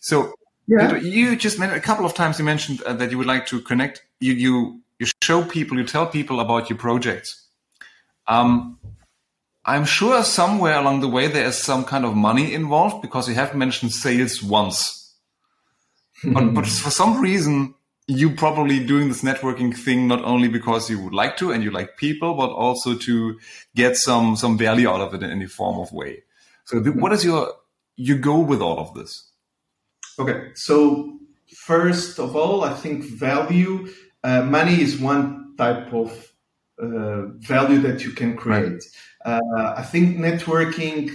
So 0.00 0.34
Yeah. 0.70 0.96
You 0.98 1.34
just 1.34 1.58
mentioned 1.58 1.78
a 1.78 1.82
couple 1.82 2.06
of 2.06 2.14
times. 2.14 2.38
You 2.38 2.44
mentioned 2.44 2.82
uh, 2.82 2.92
that 2.92 3.10
you 3.10 3.18
would 3.18 3.26
like 3.26 3.46
to 3.46 3.60
connect. 3.60 4.04
You 4.20 4.34
you 4.34 4.80
you 5.00 5.06
show 5.22 5.42
people, 5.42 5.76
you 5.78 5.84
tell 5.84 6.06
people 6.06 6.38
about 6.38 6.70
your 6.70 6.78
projects. 6.78 7.48
Um, 8.28 8.78
I'm 9.64 9.84
sure 9.84 10.22
somewhere 10.22 10.78
along 10.78 11.00
the 11.00 11.08
way 11.08 11.26
there 11.26 11.46
is 11.46 11.56
some 11.56 11.84
kind 11.84 12.04
of 12.04 12.14
money 12.14 12.54
involved 12.54 13.02
because 13.02 13.28
you 13.28 13.34
have 13.34 13.54
mentioned 13.54 13.92
sales 13.92 14.42
once. 14.42 15.12
but, 16.22 16.54
but 16.54 16.66
for 16.84 16.90
some 16.90 17.20
reason, 17.20 17.74
you 18.10 18.30
probably 18.34 18.84
doing 18.84 19.08
this 19.08 19.22
networking 19.22 19.76
thing 19.76 20.08
not 20.08 20.24
only 20.24 20.48
because 20.48 20.90
you 20.90 20.98
would 21.00 21.14
like 21.14 21.36
to 21.36 21.52
and 21.52 21.62
you 21.62 21.70
like 21.70 21.96
people, 21.96 22.34
but 22.34 22.50
also 22.50 22.96
to 22.96 23.38
get 23.76 23.96
some 23.96 24.36
some 24.36 24.58
value 24.58 24.88
out 24.88 25.00
of 25.00 25.14
it 25.14 25.22
in 25.22 25.30
any 25.30 25.46
form 25.46 25.78
of 25.78 25.92
way. 25.92 26.24
So, 26.64 26.80
what 26.80 27.12
is 27.12 27.24
your 27.24 27.52
your 27.96 28.18
goal 28.18 28.44
with 28.44 28.60
all 28.60 28.78
of 28.80 28.94
this? 28.94 29.30
Okay, 30.18 30.50
so 30.54 31.18
first 31.66 32.18
of 32.18 32.34
all, 32.34 32.64
I 32.64 32.74
think 32.74 33.04
value, 33.04 33.88
uh, 34.24 34.42
money 34.42 34.80
is 34.80 34.98
one 34.98 35.54
type 35.56 35.92
of 35.92 36.10
uh, 36.82 37.26
value 37.38 37.80
that 37.80 38.04
you 38.04 38.10
can 38.10 38.36
create. 38.36 38.82
Uh, 39.24 39.74
I 39.76 39.82
think 39.82 40.16
networking 40.16 41.10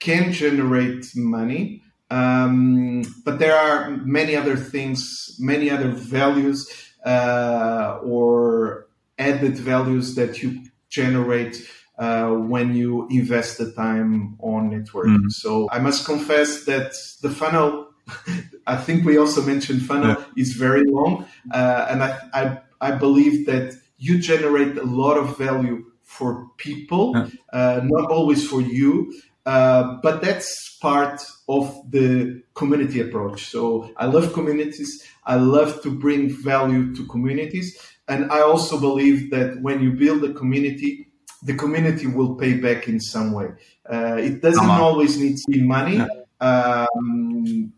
can 0.00 0.32
generate 0.32 1.04
money, 1.14 1.82
um, 2.10 3.02
but 3.24 3.38
there 3.38 3.56
are 3.56 3.90
many 3.90 4.36
other 4.36 4.56
things, 4.56 5.36
many 5.38 5.70
other 5.70 5.88
values 5.88 6.70
uh, 7.04 7.98
or 8.02 8.86
added 9.18 9.56
values 9.56 10.14
that 10.14 10.42
you 10.42 10.62
generate 10.88 11.68
uh, 11.98 12.28
when 12.28 12.74
you 12.74 13.08
invest 13.08 13.58
the 13.58 13.72
time 13.72 14.36
on 14.40 14.70
networking. 14.70 15.16
Mm-hmm. 15.16 15.28
So 15.30 15.68
I 15.70 15.78
must 15.78 16.04
confess 16.04 16.64
that 16.64 16.94
the 17.22 17.30
funnel, 17.30 17.88
I 18.66 18.76
think 18.76 19.04
we 19.04 19.16
also 19.16 19.42
mentioned 19.42 19.82
funnel 19.82 20.10
yeah. 20.10 20.24
is 20.36 20.52
very 20.52 20.84
long, 20.84 21.26
uh, 21.52 21.86
and 21.88 22.02
I, 22.02 22.18
I, 22.34 22.58
I 22.80 22.90
believe 22.92 23.46
that 23.46 23.74
you 23.98 24.18
generate 24.18 24.76
a 24.76 24.84
lot 24.84 25.16
of 25.16 25.38
value 25.38 25.84
for 26.02 26.46
people, 26.56 27.12
yeah. 27.14 27.28
uh, 27.52 27.80
not 27.82 28.10
always 28.10 28.46
for 28.46 28.60
you. 28.60 29.12
Uh, 29.46 29.98
but 30.02 30.20
that's 30.20 30.76
part 30.78 31.22
of 31.48 31.80
the 31.90 32.42
community 32.54 33.00
approach. 33.00 33.46
So 33.46 33.90
I 33.96 34.06
love 34.06 34.32
communities. 34.32 35.04
I 35.24 35.36
love 35.36 35.82
to 35.82 35.90
bring 35.90 36.28
value 36.30 36.94
to 36.96 37.06
communities. 37.06 37.78
And 38.08 38.30
I 38.30 38.40
also 38.40 38.78
believe 38.78 39.30
that 39.30 39.62
when 39.62 39.80
you 39.80 39.92
build 39.92 40.24
a 40.24 40.34
community, 40.34 41.08
the 41.44 41.54
community 41.54 42.08
will 42.08 42.34
pay 42.34 42.54
back 42.54 42.88
in 42.88 43.00
some 43.00 43.32
way. 43.32 43.48
Uh, 43.90 44.16
it 44.18 44.42
doesn't 44.42 44.68
always 44.68 45.18
need 45.18 45.36
to 45.36 45.44
be 45.48 45.62
money. 45.62 46.04
Um, 46.40 47.72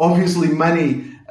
obviously, 0.00 0.48
money 0.48 1.12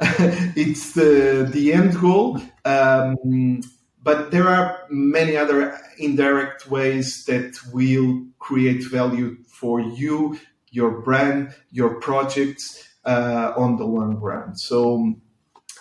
it's 0.56 0.92
the 0.92 1.48
the 1.52 1.72
end 1.72 2.00
goal. 2.00 2.40
Um, 2.64 3.60
but 4.02 4.30
there 4.30 4.48
are 4.48 4.84
many 4.90 5.36
other 5.36 5.78
indirect 5.98 6.68
ways 6.68 7.24
that 7.26 7.54
will 7.72 8.24
create 8.38 8.84
value 8.90 9.36
for 9.46 9.80
you, 9.80 10.38
your 10.70 11.02
brand, 11.02 11.54
your 11.70 12.00
projects 12.00 12.88
uh, 13.04 13.52
on 13.56 13.76
the 13.76 13.84
long 13.84 14.16
run. 14.16 14.56
So 14.56 15.14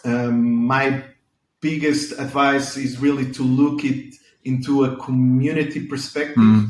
um, 0.04 0.66
my 0.66 1.04
biggest 1.62 2.14
advice 2.20 2.78
is 2.78 3.00
really 3.00 3.32
to 3.34 3.44
look 3.44 3.84
it 3.84 4.16
into 4.44 4.84
a 4.84 4.96
community 4.98 5.88
perspective 5.88 6.38
mm. 6.38 6.70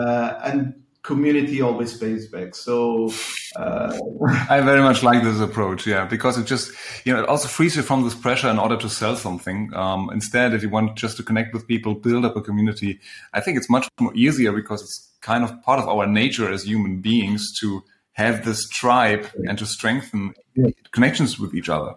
uh, 0.00 0.40
and 0.44 0.82
community 1.06 1.62
always 1.62 1.96
pays 1.96 2.26
back. 2.26 2.54
So 2.54 3.10
uh, 3.54 3.98
I 4.50 4.60
very 4.60 4.82
much 4.82 5.02
like 5.02 5.22
this 5.22 5.40
approach, 5.40 5.86
yeah, 5.86 6.04
because 6.04 6.36
it 6.36 6.46
just 6.46 6.72
you 7.06 7.12
know 7.12 7.22
it 7.22 7.28
also 7.28 7.48
frees 7.48 7.76
you 7.76 7.82
from 7.82 8.02
this 8.02 8.14
pressure 8.14 8.50
in 8.50 8.58
order 8.58 8.76
to 8.76 8.88
sell 8.88 9.16
something. 9.16 9.72
Um, 9.74 10.10
instead, 10.12 10.52
if 10.52 10.62
you 10.62 10.68
want 10.68 10.96
just 10.96 11.16
to 11.18 11.22
connect 11.22 11.54
with 11.54 11.66
people, 11.66 11.94
build 11.94 12.24
up 12.24 12.36
a 12.36 12.42
community, 12.42 13.00
I 13.32 13.40
think 13.40 13.56
it's 13.56 13.70
much 13.70 13.88
more 14.00 14.12
easier 14.14 14.52
because 14.52 14.82
it's 14.82 15.12
kind 15.20 15.44
of 15.44 15.62
part 15.62 15.78
of 15.80 15.88
our 15.88 16.06
nature 16.06 16.52
as 16.52 16.64
human 16.64 17.00
beings 17.00 17.56
to 17.60 17.82
have 18.12 18.44
this 18.44 18.68
tribe 18.68 19.26
and 19.48 19.58
to 19.58 19.66
strengthen 19.66 20.34
yeah. 20.54 20.70
connections 20.90 21.38
with 21.38 21.54
each 21.54 21.68
other. 21.68 21.94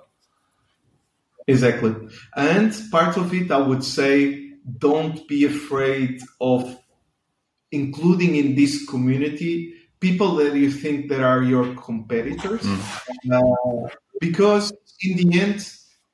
Exactly, 1.48 1.96
and 2.36 2.72
part 2.92 3.18
of 3.18 3.34
it, 3.34 3.50
I 3.50 3.58
would 3.58 3.84
say, 3.84 4.52
don't 4.78 5.28
be 5.28 5.46
afraid 5.46 6.22
of 6.40 6.78
including 7.72 8.36
in 8.36 8.56
this 8.56 8.86
community 8.88 9.74
people 10.00 10.36
that 10.36 10.56
you 10.56 10.72
think 10.72 11.10
that 11.10 11.22
are 11.22 11.44
your 11.44 11.76
competitors. 11.76 12.62
Mm. 12.64 13.34
uh, 13.34 13.90
because 14.22 14.74
in 15.02 15.18
the 15.18 15.40
end 15.40 15.68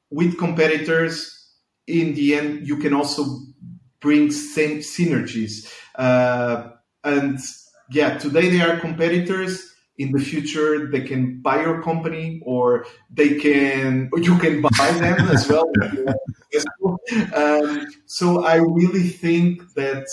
with 0.09 0.37
competitors 0.37 1.31
in 1.87 2.13
the 2.15 2.35
end 2.35 2.67
you 2.67 2.77
can 2.77 2.93
also 2.93 3.25
bring 3.99 4.31
same 4.31 4.79
synergies. 4.79 5.71
Uh, 5.95 6.69
and 7.03 7.39
yeah 7.91 8.17
today 8.17 8.49
they 8.49 8.61
are 8.61 8.79
competitors. 8.79 9.71
In 9.97 10.11
the 10.11 10.19
future 10.19 10.91
they 10.91 10.99
can 10.99 11.41
buy 11.41 11.61
your 11.61 11.81
company 11.81 12.41
or 12.45 12.85
they 13.09 13.39
can 13.39 14.09
or 14.11 14.19
you 14.19 14.37
can 14.37 14.61
buy 14.61 14.91
them 14.91 15.19
as 15.29 15.47
well 15.49 15.71
um, 17.33 17.87
so 18.05 18.43
i 18.43 18.55
really 18.55 19.07
think 19.07 19.73
that 19.75 20.05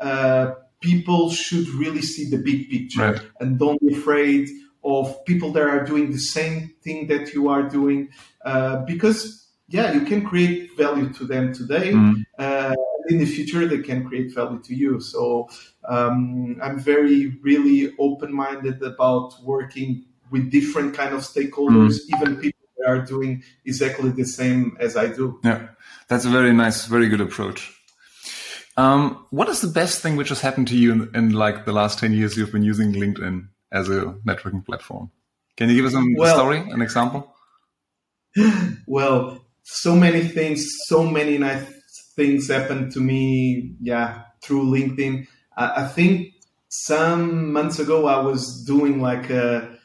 uh, 0.00 0.54
people 0.86 1.30
should 1.30 1.68
really 1.82 2.00
see 2.12 2.30
the 2.30 2.38
big 2.38 2.70
picture 2.70 3.10
right. 3.10 3.20
and 3.40 3.58
don't 3.58 3.80
be 3.80 3.92
afraid 3.92 4.48
of 4.84 5.02
people 5.24 5.50
that 5.52 5.66
are 5.74 5.84
doing 5.84 6.12
the 6.12 6.24
same 6.36 6.72
thing 6.84 7.08
that 7.08 7.34
you 7.34 7.48
are 7.48 7.64
doing 7.78 8.08
uh, 8.44 8.76
because 8.92 9.48
yeah 9.68 9.92
you 9.92 10.02
can 10.10 10.24
create 10.24 10.76
value 10.76 11.12
to 11.12 11.24
them 11.24 11.52
today 11.52 11.92
mm. 11.92 12.24
uh, 12.38 12.74
in 13.08 13.18
the 13.18 13.26
future 13.26 13.66
they 13.66 13.82
can 13.90 14.06
create 14.08 14.32
value 14.32 14.60
to 14.62 14.74
you 14.74 15.00
so 15.00 15.48
um, 15.88 16.56
i'm 16.62 16.78
very 16.78 17.20
really 17.42 17.92
open-minded 17.98 18.80
about 18.82 19.34
working 19.42 20.04
with 20.30 20.50
different 20.50 20.94
kind 20.94 21.12
of 21.12 21.20
stakeholders 21.20 21.94
mm. 21.96 22.14
even 22.14 22.36
people 22.36 22.66
that 22.78 22.88
are 22.92 23.02
doing 23.14 23.42
exactly 23.64 24.10
the 24.10 24.24
same 24.24 24.76
as 24.78 24.96
i 24.96 25.06
do 25.08 25.40
yeah 25.42 25.66
that's 26.06 26.24
a 26.24 26.32
very 26.38 26.52
nice 26.52 26.86
very 26.86 27.08
good 27.08 27.20
approach 27.20 27.75
um, 28.76 29.26
what 29.30 29.48
is 29.48 29.60
the 29.60 29.68
best 29.68 30.02
thing 30.02 30.16
which 30.16 30.28
has 30.28 30.40
happened 30.40 30.68
to 30.68 30.76
you 30.76 30.92
in, 30.92 31.10
in, 31.14 31.30
like 31.32 31.64
the 31.64 31.72
last 31.72 31.98
10 31.98 32.12
years 32.12 32.36
you've 32.36 32.52
been 32.52 32.62
using 32.62 32.92
LinkedIn 32.92 33.48
as 33.72 33.88
a 33.88 34.14
networking 34.26 34.64
platform? 34.64 35.10
Can 35.56 35.70
you 35.70 35.76
give 35.76 35.86
us 35.86 35.94
a 35.94 36.04
well, 36.16 36.36
story, 36.36 36.58
an 36.58 36.82
example? 36.82 37.32
Well, 38.86 39.44
so 39.62 39.96
many 39.96 40.20
things, 40.20 40.68
so 40.84 41.02
many 41.02 41.38
nice 41.38 41.66
things 42.14 42.48
happened 42.48 42.92
to 42.92 43.00
me, 43.00 43.74
yeah, 43.80 44.22
through 44.42 44.66
LinkedIn. 44.66 45.26
I, 45.56 45.84
I 45.84 45.88
think 45.88 46.34
some 46.68 47.52
months 47.52 47.78
ago 47.78 48.06
I 48.06 48.18
was 48.18 48.64
doing 48.64 49.00
like 49.00 49.30
a, 49.30 49.76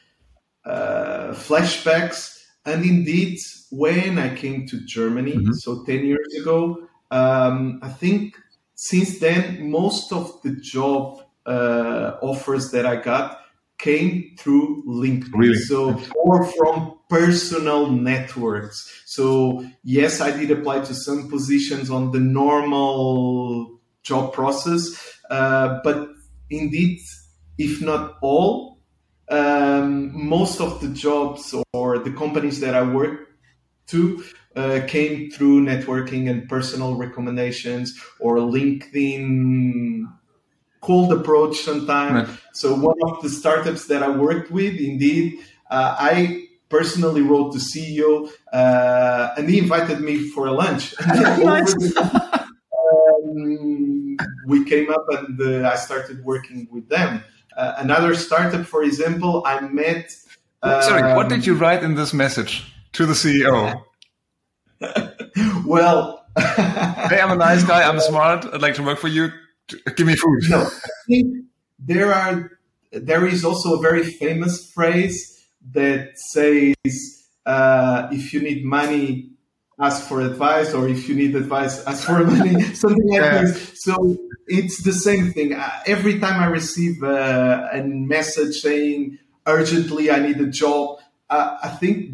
a 0.65 1.29
flashbacks, 1.31 2.37
and 2.65 2.85
indeed, 2.85 3.39
when 3.71 4.19
I 4.19 4.35
came 4.35 4.67
to 4.67 4.85
Germany, 4.85 5.33
mm-hmm. 5.33 5.53
so 5.53 5.83
10 5.85 6.05
years 6.05 6.35
ago, 6.39 6.87
um, 7.09 7.79
I 7.81 7.89
think 7.89 8.35
since 8.81 9.19
then, 9.19 9.69
most 9.69 10.11
of 10.11 10.41
the 10.41 10.55
job 10.55 11.21
uh, 11.45 12.17
offers 12.23 12.71
that 12.71 12.83
I 12.83 12.95
got 12.95 13.39
came 13.77 14.35
through 14.39 14.83
LinkedIn. 14.87 15.29
Really? 15.35 15.53
So, 15.53 16.01
or 16.15 16.45
from 16.45 16.97
personal 17.07 17.91
networks. 17.91 19.03
So, 19.05 19.63
yes, 19.83 20.19
I 20.19 20.31
did 20.31 20.49
apply 20.49 20.79
to 20.85 20.95
some 20.95 21.29
positions 21.29 21.91
on 21.91 22.11
the 22.11 22.19
normal 22.19 23.79
job 24.01 24.33
process, 24.33 24.83
uh, 25.29 25.79
but 25.83 26.09
indeed, 26.49 27.01
if 27.59 27.83
not 27.83 28.17
all, 28.23 28.79
um, 29.29 30.27
most 30.27 30.59
of 30.59 30.81
the 30.81 30.87
jobs 30.87 31.53
or 31.73 31.99
the 31.99 32.13
companies 32.13 32.59
that 32.61 32.73
I 32.73 32.81
work 32.81 33.29
to 33.89 34.23
uh, 34.55 34.81
came 34.87 35.31
through 35.31 35.65
networking 35.65 36.29
and 36.29 36.47
personal 36.49 36.95
recommendations 36.95 37.97
or 38.19 38.37
LinkedIn 38.37 40.05
cold 40.81 41.13
approach 41.13 41.57
sometimes. 41.57 42.27
Right. 42.27 42.37
So 42.53 42.75
one 42.75 42.97
of 43.03 43.21
the 43.21 43.29
startups 43.29 43.87
that 43.87 44.03
I 44.03 44.09
worked 44.09 44.51
with, 44.51 44.79
indeed, 44.79 45.39
uh, 45.69 45.95
I 45.97 46.47
personally 46.69 47.21
wrote 47.21 47.53
the 47.53 47.59
CEO 47.59 48.29
uh, 48.51 49.33
and 49.37 49.49
he 49.49 49.59
invited 49.59 50.01
me 50.01 50.27
for 50.29 50.45
a 50.51 50.51
lunch. 50.51 50.93
um, 51.97 52.25
we 54.47 54.65
came 54.65 54.89
up 54.89 55.05
and 55.09 55.39
uh, 55.39 55.69
I 55.69 55.75
started 55.75 56.25
working 56.25 56.67
with 56.71 56.89
them. 56.89 57.23
Uh, 57.55 57.75
another 57.77 58.15
startup, 58.15 58.65
for 58.65 58.83
example, 58.83 59.43
I 59.45 59.59
met. 59.61 60.11
Sorry, 60.63 61.15
what 61.15 61.27
did 61.27 61.39
um, 61.39 61.43
you 61.43 61.55
write 61.55 61.83
in 61.83 61.95
this 61.95 62.13
message 62.13 62.71
to 62.93 63.05
the 63.05 63.13
CEO? 63.13 63.83
well, 65.65 66.25
hey, 66.37 67.19
I'm 67.21 67.31
a 67.31 67.35
nice 67.35 67.63
guy. 67.63 67.87
I'm 67.87 67.99
smart. 67.99 68.45
I'd 68.45 68.61
like 68.61 68.75
to 68.75 68.83
work 68.83 68.99
for 68.99 69.07
you. 69.07 69.31
Give 69.95 70.07
me 70.07 70.15
food. 70.15 70.39
No, 70.49 70.61
I 70.61 70.89
think 71.07 71.45
there 71.79 72.13
are. 72.13 72.51
There 72.91 73.25
is 73.25 73.45
also 73.45 73.77
a 73.77 73.81
very 73.81 74.03
famous 74.03 74.69
phrase 74.71 75.45
that 75.73 76.17
says, 76.17 76.75
uh, 77.45 78.09
"If 78.11 78.33
you 78.33 78.41
need 78.41 78.65
money, 78.65 79.31
ask 79.79 80.07
for 80.07 80.21
advice," 80.21 80.73
or 80.73 80.87
"If 80.87 81.07
you 81.07 81.15
need 81.15 81.35
advice, 81.35 81.85
ask 81.85 82.05
for 82.05 82.23
money." 82.25 82.61
Something 82.73 83.07
like 83.09 83.21
yeah. 83.21 83.41
this. 83.41 83.83
So 83.83 84.17
it's 84.47 84.83
the 84.83 84.93
same 84.93 85.31
thing. 85.31 85.53
Uh, 85.53 85.69
every 85.85 86.19
time 86.19 86.41
I 86.41 86.47
receive 86.47 87.03
uh, 87.03 87.69
a 87.71 87.83
message 87.83 88.55
saying 88.61 89.19
urgently 89.47 90.11
I 90.11 90.19
need 90.19 90.39
a 90.41 90.47
job, 90.47 90.99
uh, 91.29 91.57
I 91.63 91.69
think 91.69 92.11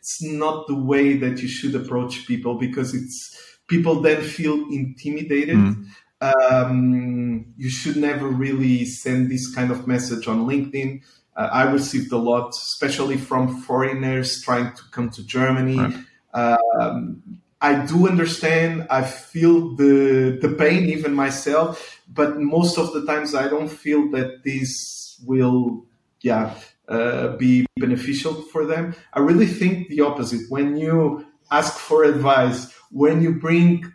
that's 0.00 0.22
not 0.22 0.66
the 0.66 0.74
way 0.74 1.14
that 1.18 1.42
you 1.42 1.48
should 1.48 1.74
approach 1.74 2.26
people 2.26 2.54
because 2.54 2.94
it's 2.94 3.58
people 3.66 4.00
then 4.00 4.22
feel 4.22 4.54
intimidated. 4.70 5.56
Mm. 5.56 5.86
Um, 6.22 7.46
you 7.56 7.68
should 7.68 7.96
never 7.96 8.26
really 8.28 8.84
send 8.86 9.30
this 9.30 9.54
kind 9.54 9.70
of 9.70 9.86
message 9.86 10.26
on 10.26 10.46
LinkedIn. 10.46 11.02
Uh, 11.36 11.48
I 11.52 11.70
received 11.70 12.12
a 12.12 12.16
lot, 12.16 12.50
especially 12.50 13.16
from 13.18 13.60
foreigners 13.62 14.42
trying 14.42 14.72
to 14.74 14.82
come 14.90 15.10
to 15.10 15.24
Germany. 15.24 15.78
Right. 15.78 15.94
Um, 16.32 17.40
I 17.60 17.84
do 17.84 18.08
understand. 18.08 18.86
I 18.88 19.02
feel 19.02 19.76
the 19.76 20.38
the 20.40 20.48
pain 20.48 20.88
even 20.88 21.12
myself, 21.12 22.00
but 22.08 22.38
most 22.40 22.78
of 22.78 22.94
the 22.94 23.04
times 23.04 23.34
I 23.34 23.48
don't 23.48 23.68
feel 23.68 24.10
that 24.12 24.44
this 24.44 25.20
will, 25.26 25.84
yeah, 26.22 26.54
uh, 26.90 27.36
be 27.36 27.64
beneficial 27.78 28.34
for 28.52 28.66
them. 28.66 28.94
I 29.14 29.20
really 29.20 29.46
think 29.46 29.88
the 29.88 30.00
opposite. 30.00 30.42
When 30.48 30.76
you 30.76 31.24
ask 31.50 31.78
for 31.78 32.04
advice, 32.04 32.72
when 32.90 33.22
you 33.22 33.34
bring 33.34 33.92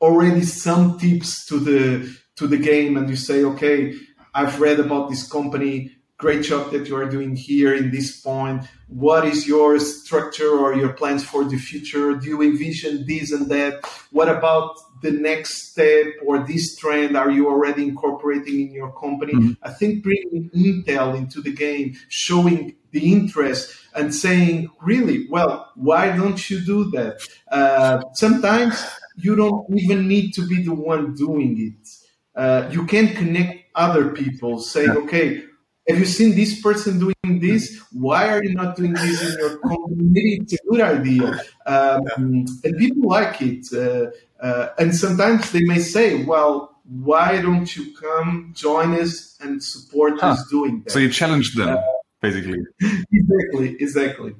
already 0.00 0.42
some 0.42 0.98
tips 0.98 1.44
to 1.46 1.58
the 1.58 2.16
to 2.36 2.46
the 2.46 2.56
game 2.56 2.96
and 2.96 3.10
you 3.10 3.16
say, 3.16 3.42
okay, 3.42 3.94
I've 4.34 4.60
read 4.60 4.78
about 4.78 5.10
this 5.10 5.28
company, 5.28 5.90
great 6.18 6.42
job 6.42 6.72
that 6.72 6.88
you 6.88 6.96
are 6.96 7.08
doing 7.08 7.36
here 7.36 7.74
in 7.74 7.92
this 7.92 8.20
point. 8.20 8.64
What 8.88 9.24
is 9.24 9.46
your 9.46 9.78
structure 9.78 10.50
or 10.50 10.74
your 10.74 10.92
plans 10.92 11.22
for 11.24 11.44
the 11.44 11.56
future? 11.56 12.14
Do 12.14 12.26
you 12.26 12.42
envision 12.42 13.06
this 13.06 13.30
and 13.30 13.48
that? 13.50 13.86
What 14.10 14.28
about 14.28 14.76
the 15.00 15.12
next 15.12 15.70
step 15.70 16.06
or 16.26 16.44
this 16.44 16.76
trend 16.76 17.16
are 17.16 17.30
you 17.30 17.46
already 17.46 17.84
incorporating 17.84 18.60
in 18.60 18.72
your 18.72 18.92
company? 18.98 19.32
Mm-hmm. 19.32 19.52
I 19.62 19.70
think 19.70 20.02
bringing 20.02 20.50
Intel 20.50 21.16
into 21.16 21.40
the 21.40 21.52
game, 21.52 21.96
showing 22.08 22.74
the 22.90 23.12
interest 23.12 23.72
and 23.94 24.12
saying, 24.12 24.70
really, 24.82 25.28
well, 25.30 25.70
why 25.76 26.16
don't 26.16 26.50
you 26.50 26.60
do 26.60 26.90
that? 26.90 27.20
Uh, 27.48 28.02
sometimes 28.14 28.84
you 29.14 29.36
don't 29.36 29.66
even 29.78 30.08
need 30.08 30.32
to 30.32 30.46
be 30.48 30.64
the 30.64 30.74
one 30.74 31.14
doing 31.14 31.54
it. 31.60 31.88
Uh, 32.34 32.68
you 32.72 32.86
can 32.86 33.14
connect 33.14 33.64
other 33.74 34.10
people, 34.10 34.58
saying, 34.58 34.90
okay, 34.90 35.44
have 35.88 35.98
you 35.98 36.04
seen 36.04 36.34
this 36.34 36.60
person 36.60 36.98
doing 36.98 37.40
this? 37.40 37.80
Why 37.92 38.28
are 38.28 38.44
you 38.44 38.54
not 38.54 38.76
doing 38.76 38.92
this 38.92 39.22
in 39.22 39.38
your? 39.38 39.60
Maybe 39.88 40.40
it's 40.42 40.52
a 40.52 40.58
good 40.68 40.80
idea. 40.80 41.40
Um, 41.64 42.46
and 42.64 42.78
people 42.78 43.08
like 43.08 43.40
it. 43.40 43.66
Uh, 43.72 44.10
uh, 44.40 44.68
and 44.78 44.94
sometimes 44.94 45.50
they 45.50 45.60
may 45.60 45.78
say, 45.78 46.24
well, 46.24 46.78
why 46.84 47.40
don't 47.40 47.74
you 47.74 47.94
come 47.96 48.52
join 48.54 48.94
us 48.94 49.36
and 49.40 49.62
support 49.62 50.20
huh. 50.20 50.28
us 50.28 50.46
doing 50.48 50.82
that? 50.84 50.92
So 50.92 50.98
you 50.98 51.10
challenge 51.10 51.54
them, 51.54 51.70
uh, 51.70 51.82
basically. 52.20 52.58
exactly, 53.12 53.76
exactly. 53.80 54.34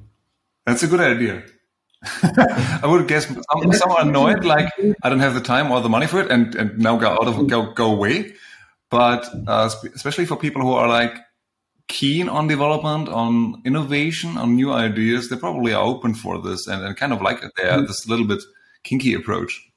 That's 0.67 0.83
a 0.83 0.87
good 0.87 1.01
idea. 1.01 1.45
I 2.23 2.83
would 2.85 3.09
guess 3.09 3.27
some, 3.27 3.73
some 3.73 3.91
are 3.91 4.03
annoyed, 4.03 4.45
like 4.45 4.71
I 5.03 5.09
don't 5.09 5.19
have 5.19 5.35
the 5.35 5.41
time 5.41 5.73
or 5.73 5.81
the 5.81 5.89
money 5.89 6.07
for 6.07 6.21
it, 6.21 6.31
and, 6.31 6.55
and 6.55 6.79
now 6.79 6.97
go 6.97 7.09
out 7.09 7.27
of 7.27 7.45
go 7.49 7.73
go 7.73 7.91
away. 7.91 8.35
But 8.89 9.29
uh, 9.47 9.69
especially 9.95 10.27
for 10.27 10.37
people 10.37 10.63
who 10.63 10.73
are 10.73 10.87
like 10.87 11.19
keen 11.89 12.29
on 12.29 12.47
development, 12.47 13.09
on 13.09 13.61
innovation, 13.65 14.37
on 14.37 14.55
new 14.55 14.73
ideas, 14.73 15.29
they 15.29 15.37
probably 15.37 15.73
are 15.73 15.85
open 15.85 16.15
for 16.15 16.41
this 16.41 16.67
and, 16.67 16.85
and 16.85 16.97
kind 16.97 17.13
of 17.13 17.21
like 17.23 17.43
it. 17.43 17.53
They 17.57 17.65
mm. 17.65 17.87
this 17.87 18.07
little 18.07 18.27
bit 18.27 18.43
kinky 18.85 19.15
approach. 19.15 19.69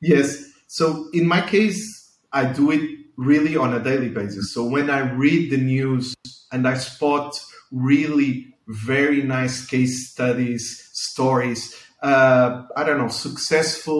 Yes. 0.00 0.44
So 0.66 1.08
in 1.12 1.28
my 1.28 1.40
case, 1.42 2.16
I 2.32 2.46
do 2.46 2.70
it 2.70 2.90
really 3.16 3.56
on 3.56 3.74
a 3.74 3.80
daily 3.80 4.08
basis. 4.08 4.52
So 4.52 4.64
when 4.64 4.90
I 4.90 5.12
read 5.12 5.50
the 5.50 5.58
news 5.58 6.14
and 6.50 6.66
I 6.66 6.74
spot 6.74 7.38
really 7.70 8.54
very 8.66 9.22
nice 9.22 9.66
case 9.66 10.10
studies, 10.10 10.88
stories, 10.92 11.80
uh, 12.02 12.62
I 12.76 12.84
don't 12.84 12.98
know, 12.98 13.08
successful 13.08 13.94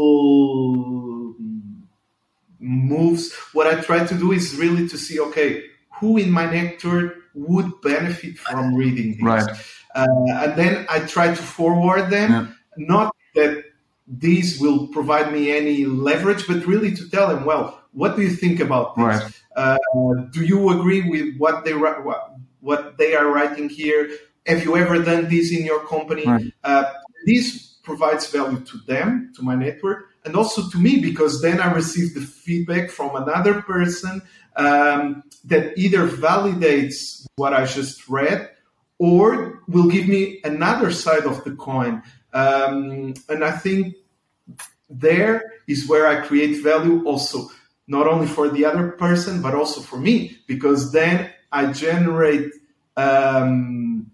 moves, 2.59 3.33
what 3.53 3.67
I 3.67 3.81
try 3.81 4.05
to 4.05 4.15
do 4.15 4.33
is 4.33 4.57
really 4.57 4.89
to 4.89 4.99
see, 4.99 5.21
okay, 5.21 5.65
who 6.01 6.17
in 6.17 6.31
my 6.31 6.51
network 6.51 7.24
would 7.35 7.81
benefit 7.83 8.39
from 8.39 8.75
reading 8.75 9.13
this? 9.13 9.23
Right. 9.23 9.51
Uh, 9.95 10.07
and 10.29 10.57
then 10.57 10.87
I 10.89 11.01
try 11.01 11.29
to 11.29 11.37
forward 11.37 12.11
them, 12.11 12.31
yeah. 12.31 12.47
not 12.77 13.15
that 13.35 13.65
these 14.07 14.61
will 14.61 14.89
provide 14.89 15.33
me 15.33 15.57
any 15.57 15.85
leverage, 15.85 16.47
but 16.47 16.67
really 16.67 16.95
to 16.95 17.09
tell 17.09 17.29
them, 17.29 17.45
well, 17.45 17.81
what 17.93 18.17
do 18.17 18.23
you 18.23 18.31
think 18.31 18.61
about 18.61 18.97
this? 18.97 19.05
Right. 19.05 19.43
Uh, 19.57 19.79
do 20.31 20.45
you 20.45 20.71
agree 20.71 21.09
with 21.09 21.37
what 21.39 21.65
they 21.65 21.75
what, 21.75 22.35
what 22.61 22.99
they 22.99 23.15
are 23.15 23.27
writing 23.27 23.69
here? 23.69 24.11
Have 24.47 24.65
you 24.65 24.77
ever 24.77 25.03
done 25.03 25.29
this 25.29 25.53
in 25.53 25.65
your 25.65 25.87
company? 25.87 26.27
Right. 26.27 26.53
Uh, 26.65 26.93
this 27.27 27.77
provides 27.85 28.27
value 28.27 28.61
to 28.61 28.79
them, 28.87 29.33
to 29.37 29.43
my 29.43 29.55
network, 29.55 30.11
and 30.25 30.37
also 30.37 30.69
to 30.71 30.79
me 30.79 31.01
because 31.01 31.43
then 31.43 31.61
I 31.61 31.73
receive 31.73 32.15
the 32.15 32.21
feedback 32.21 32.91
from 32.91 33.15
another 33.17 33.63
person 33.63 34.23
um, 34.57 35.23
that 35.45 35.77
either 35.77 36.09
validates 36.09 37.27
what 37.37 37.53
I 37.53 37.67
just 37.67 38.09
read 38.09 38.51
or 38.99 39.61
will 39.69 39.89
give 39.89 40.09
me 40.09 40.41
another 40.45 40.91
side 40.93 41.25
of 41.25 41.45
the 41.45 41.55
coin. 41.57 42.03
Um, 42.33 43.15
and 43.29 43.45
I 43.45 43.53
think 43.53 43.97
there 44.89 45.53
is 45.67 45.89
where 45.89 46.07
I 46.07 46.27
create 46.27 46.63
value 46.63 47.05
also, 47.05 47.51
not 47.87 48.07
only 48.07 48.27
for 48.27 48.49
the 48.49 48.65
other 48.65 48.93
person, 48.93 49.43
but 49.43 49.55
also 49.55 49.81
for 49.81 49.99
me, 49.99 50.39
because 50.47 50.93
then 50.93 51.31
I 51.53 51.73
generate 51.73 52.53
um, 52.97 54.11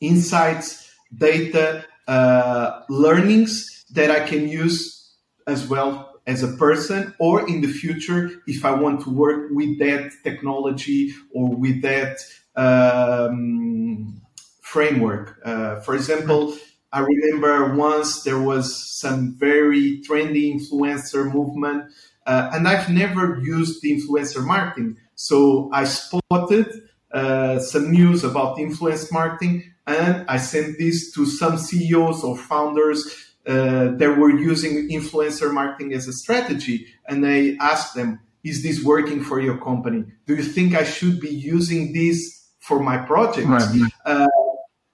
insights, 0.00 0.94
data, 1.16 1.84
uh, 2.08 2.80
learnings 2.88 3.84
that 3.90 4.10
I 4.10 4.26
can 4.26 4.48
use 4.48 5.01
as 5.46 5.68
well 5.68 6.12
as 6.26 6.42
a 6.42 6.56
person 6.56 7.14
or 7.18 7.48
in 7.48 7.60
the 7.60 7.68
future 7.68 8.30
if 8.46 8.64
I 8.64 8.72
want 8.72 9.02
to 9.02 9.10
work 9.10 9.50
with 9.50 9.78
that 9.80 10.12
technology 10.22 11.12
or 11.34 11.54
with 11.54 11.82
that 11.82 12.18
um, 12.54 14.20
framework. 14.60 15.40
Uh, 15.44 15.80
for 15.80 15.94
example, 15.94 16.56
I 16.92 17.00
remember 17.00 17.74
once 17.74 18.22
there 18.22 18.40
was 18.40 18.66
some 19.00 19.34
very 19.38 20.02
trendy 20.06 20.54
influencer 20.54 21.32
movement, 21.32 21.90
uh, 22.26 22.50
and 22.52 22.68
I've 22.68 22.90
never 22.90 23.40
used 23.40 23.82
the 23.82 23.98
influencer 23.98 24.44
marketing. 24.44 24.98
So 25.14 25.70
I 25.72 25.84
spotted 25.84 26.68
uh, 27.12 27.58
some 27.58 27.90
news 27.90 28.24
about 28.24 28.58
influence 28.58 29.10
marketing, 29.10 29.72
and 29.86 30.24
I 30.28 30.36
sent 30.36 30.78
this 30.78 31.12
to 31.12 31.26
some 31.26 31.58
CEOs 31.58 32.22
or 32.22 32.36
founders 32.36 33.31
uh, 33.46 33.88
that 33.96 34.16
were 34.18 34.30
using 34.30 34.88
influencer 34.88 35.52
marketing 35.52 35.92
as 35.92 36.06
a 36.08 36.12
strategy, 36.12 36.86
and 37.06 37.26
I 37.26 37.56
asked 37.60 37.94
them, 37.94 38.20
"Is 38.44 38.62
this 38.62 38.82
working 38.82 39.22
for 39.22 39.40
your 39.40 39.58
company? 39.58 40.04
Do 40.26 40.34
you 40.34 40.44
think 40.44 40.74
I 40.74 40.84
should 40.84 41.20
be 41.20 41.30
using 41.30 41.92
this 41.92 42.18
for 42.60 42.80
my 42.80 42.98
project?" 42.98 43.48
Right. 43.48 43.90
Uh, 44.04 44.28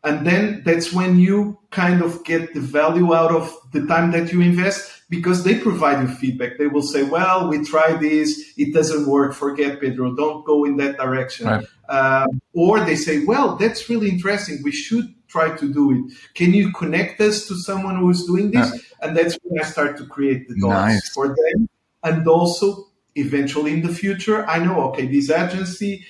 and 0.04 0.26
then 0.26 0.62
that's 0.64 0.92
when 0.92 1.18
you 1.18 1.58
kind 1.70 2.02
of 2.02 2.24
get 2.24 2.54
the 2.54 2.60
value 2.60 3.14
out 3.14 3.32
of 3.32 3.54
the 3.72 3.84
time 3.86 4.12
that 4.12 4.32
you 4.32 4.40
invest 4.40 5.02
because 5.10 5.42
they 5.42 5.58
provide 5.58 6.00
you 6.00 6.08
feedback. 6.08 6.58
They 6.58 6.66
will 6.66 6.82
say, 6.82 7.02
well, 7.02 7.48
we 7.48 7.64
tried 7.64 8.00
this, 8.00 8.54
it 8.56 8.72
doesn't 8.72 9.06
work, 9.06 9.34
forget 9.34 9.80
Pedro, 9.80 10.14
don't 10.14 10.44
go 10.44 10.64
in 10.64 10.76
that 10.76 10.96
direction. 10.98 11.46
Right. 11.46 11.66
Um, 11.88 12.40
or 12.54 12.80
they 12.80 12.94
say, 12.94 13.24
well, 13.24 13.56
that's 13.56 13.88
really 13.88 14.08
interesting, 14.08 14.60
we 14.62 14.72
should 14.72 15.14
try 15.28 15.56
to 15.56 15.72
do 15.72 15.92
it. 15.92 16.12
Can 16.34 16.52
you 16.52 16.72
connect 16.72 17.20
us 17.20 17.46
to 17.48 17.54
someone 17.54 17.96
who's 17.96 18.24
doing 18.24 18.50
this? 18.50 18.70
And 19.02 19.16
that's 19.16 19.38
when 19.42 19.60
I 19.60 19.64
start 19.64 19.96
to 19.98 20.06
create 20.06 20.48
the 20.48 20.54
dots 20.54 20.94
nice. 20.94 21.08
for 21.10 21.28
them. 21.28 21.68
And 22.02 22.26
also, 22.26 22.88
eventually 23.14 23.72
in 23.72 23.82
the 23.82 23.94
future, 23.94 24.46
I 24.46 24.58
know, 24.64 24.80
okay, 24.88 25.06
this 25.06 25.30
agency 25.30 26.04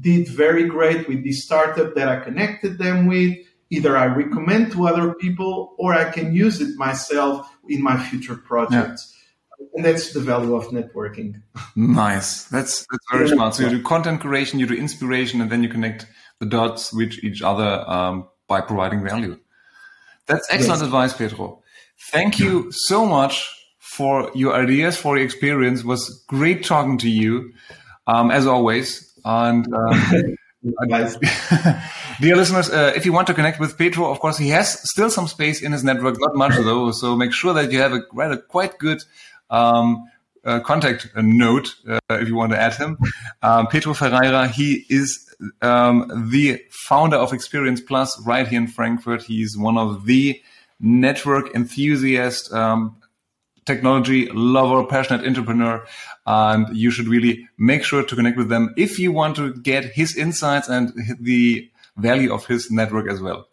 did 0.00 0.28
very 0.28 0.66
great 0.66 1.08
with 1.08 1.24
this 1.24 1.44
startup 1.44 1.94
that 1.94 2.08
I 2.08 2.20
connected 2.20 2.78
them 2.78 3.06
with. 3.06 3.38
Either 3.70 3.96
I 3.96 4.06
recommend 4.06 4.72
to 4.72 4.86
other 4.86 5.14
people 5.14 5.74
or 5.78 5.94
I 5.94 6.10
can 6.10 6.34
use 6.34 6.60
it 6.60 6.76
myself 6.76 7.48
in 7.68 7.82
my 7.82 7.96
future 7.96 8.36
projects. 8.36 9.10
Yeah. 9.10 9.66
And 9.74 9.84
that's 9.84 10.12
the 10.12 10.20
value 10.20 10.54
of 10.54 10.66
networking. 10.68 11.42
Nice. 11.74 12.44
That's 12.44 12.86
that's 12.90 13.06
very 13.10 13.28
yeah. 13.28 13.34
smart. 13.34 13.54
So 13.54 13.64
you 13.64 13.70
do 13.70 13.82
content 13.82 14.20
creation, 14.20 14.58
you 14.58 14.66
do 14.66 14.74
inspiration, 14.74 15.40
and 15.40 15.50
then 15.50 15.62
you 15.62 15.68
connect 15.68 16.06
the 16.40 16.46
dots 16.46 16.92
with 16.92 17.12
each 17.22 17.42
other 17.42 17.88
um, 17.88 18.28
by 18.46 18.60
providing 18.60 19.02
value. 19.02 19.38
That's 20.26 20.46
excellent 20.50 20.80
yes. 20.80 20.86
advice, 20.86 21.12
Pedro. 21.12 21.62
Thank 22.10 22.38
you 22.38 22.70
so 22.72 23.06
much 23.06 23.50
for 23.78 24.30
your 24.34 24.54
ideas, 24.54 24.96
for 24.96 25.16
your 25.16 25.24
experience. 25.24 25.80
It 25.80 25.86
was 25.86 26.24
great 26.26 26.64
talking 26.64 26.98
to 26.98 27.10
you. 27.10 27.52
Um, 28.06 28.30
as 28.30 28.46
always, 28.46 29.18
and 29.24 29.66
um, 29.72 30.36
dear 32.20 32.36
listeners, 32.36 32.70
uh, 32.70 32.92
if 32.96 33.04
you 33.04 33.12
want 33.12 33.26
to 33.26 33.34
connect 33.34 33.60
with 33.60 33.76
Pedro, 33.76 34.10
of 34.10 34.20
course, 34.20 34.38
he 34.38 34.48
has 34.50 34.80
still 34.88 35.10
some 35.10 35.28
space 35.28 35.62
in 35.62 35.72
his 35.72 35.84
network, 35.84 36.16
not 36.18 36.34
much 36.34 36.56
though. 36.56 36.90
So 36.90 37.16
make 37.16 37.32
sure 37.32 37.54
that 37.54 37.72
you 37.72 37.78
have 37.80 37.92
a, 37.92 38.02
a 38.30 38.38
quite 38.38 38.78
good 38.78 39.02
um, 39.50 40.04
uh, 40.44 40.60
contact 40.60 41.08
note 41.16 41.74
uh, 41.88 41.98
if 42.10 42.28
you 42.28 42.34
want 42.34 42.52
to 42.52 42.60
add 42.60 42.74
him. 42.74 42.98
Um, 43.42 43.66
Pedro 43.66 43.94
Ferreira, 43.94 44.48
he 44.48 44.84
is 44.88 45.33
um, 45.62 46.28
the 46.30 46.60
founder 46.70 47.16
of 47.16 47.32
Experience 47.32 47.80
Plus 47.80 48.20
right 48.26 48.46
here 48.46 48.60
in 48.60 48.66
Frankfurt. 48.66 49.22
He's 49.22 49.56
one 49.56 49.78
of 49.78 50.06
the 50.06 50.40
network 50.80 51.54
enthusiast, 51.54 52.52
um, 52.52 52.96
technology 53.64 54.28
lover, 54.30 54.84
passionate 54.84 55.26
entrepreneur 55.26 55.84
and 56.26 56.74
you 56.76 56.90
should 56.90 57.08
really 57.08 57.48
make 57.58 57.84
sure 57.84 58.02
to 58.02 58.16
connect 58.16 58.36
with 58.36 58.48
them 58.48 58.72
if 58.76 58.98
you 58.98 59.12
want 59.12 59.36
to 59.36 59.54
get 59.54 59.84
his 59.84 60.16
insights 60.16 60.68
and 60.68 60.92
the 61.20 61.70
value 61.96 62.32
of 62.32 62.46
his 62.46 62.70
network 62.70 63.08
as 63.10 63.20
well. 63.20 63.46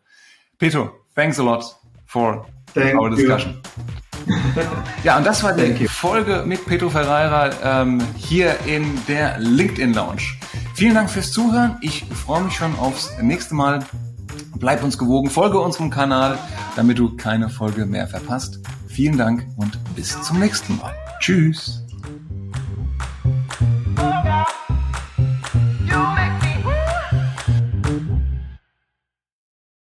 Pedro, 0.57 0.95
thanks 1.15 1.37
a 1.37 1.43
lot 1.43 1.63
for 2.05 2.45
Thank 2.67 2.99
our 2.99 3.09
discussion. 3.09 3.61
ja, 5.03 5.17
und 5.17 5.25
das 5.25 5.43
war 5.43 5.53
die 5.53 5.87
Folge 5.87 6.43
mit 6.45 6.65
Pedro 6.65 6.89
Ferreira 6.89 7.81
ähm, 7.81 8.01
hier 8.17 8.55
in 8.65 8.83
der 9.07 9.39
LinkedIn 9.39 9.93
Lounge. 9.93 10.21
Vielen 10.73 10.95
Dank 10.95 11.09
fürs 11.09 11.31
Zuhören. 11.31 11.77
Ich 11.81 12.05
freue 12.05 12.43
mich 12.43 12.53
schon 12.53 12.75
aufs 12.79 13.11
nächste 13.21 13.55
Mal. 13.55 13.85
bleib 14.55 14.83
uns 14.83 14.97
gewogen, 14.97 15.29
folge 15.29 15.59
unserem 15.59 15.89
Kanal, 15.89 16.37
damit 16.75 16.97
du 16.97 17.15
keine 17.15 17.49
Folge 17.49 17.85
mehr 17.85 18.07
verpasst. 18.07 18.59
Vielen 18.87 19.17
Dank 19.17 19.45
und 19.57 19.79
bis 19.95 20.21
zum 20.21 20.39
nächsten 20.39 20.77
Mal. 20.77 20.93
Tschüss. 21.19 21.80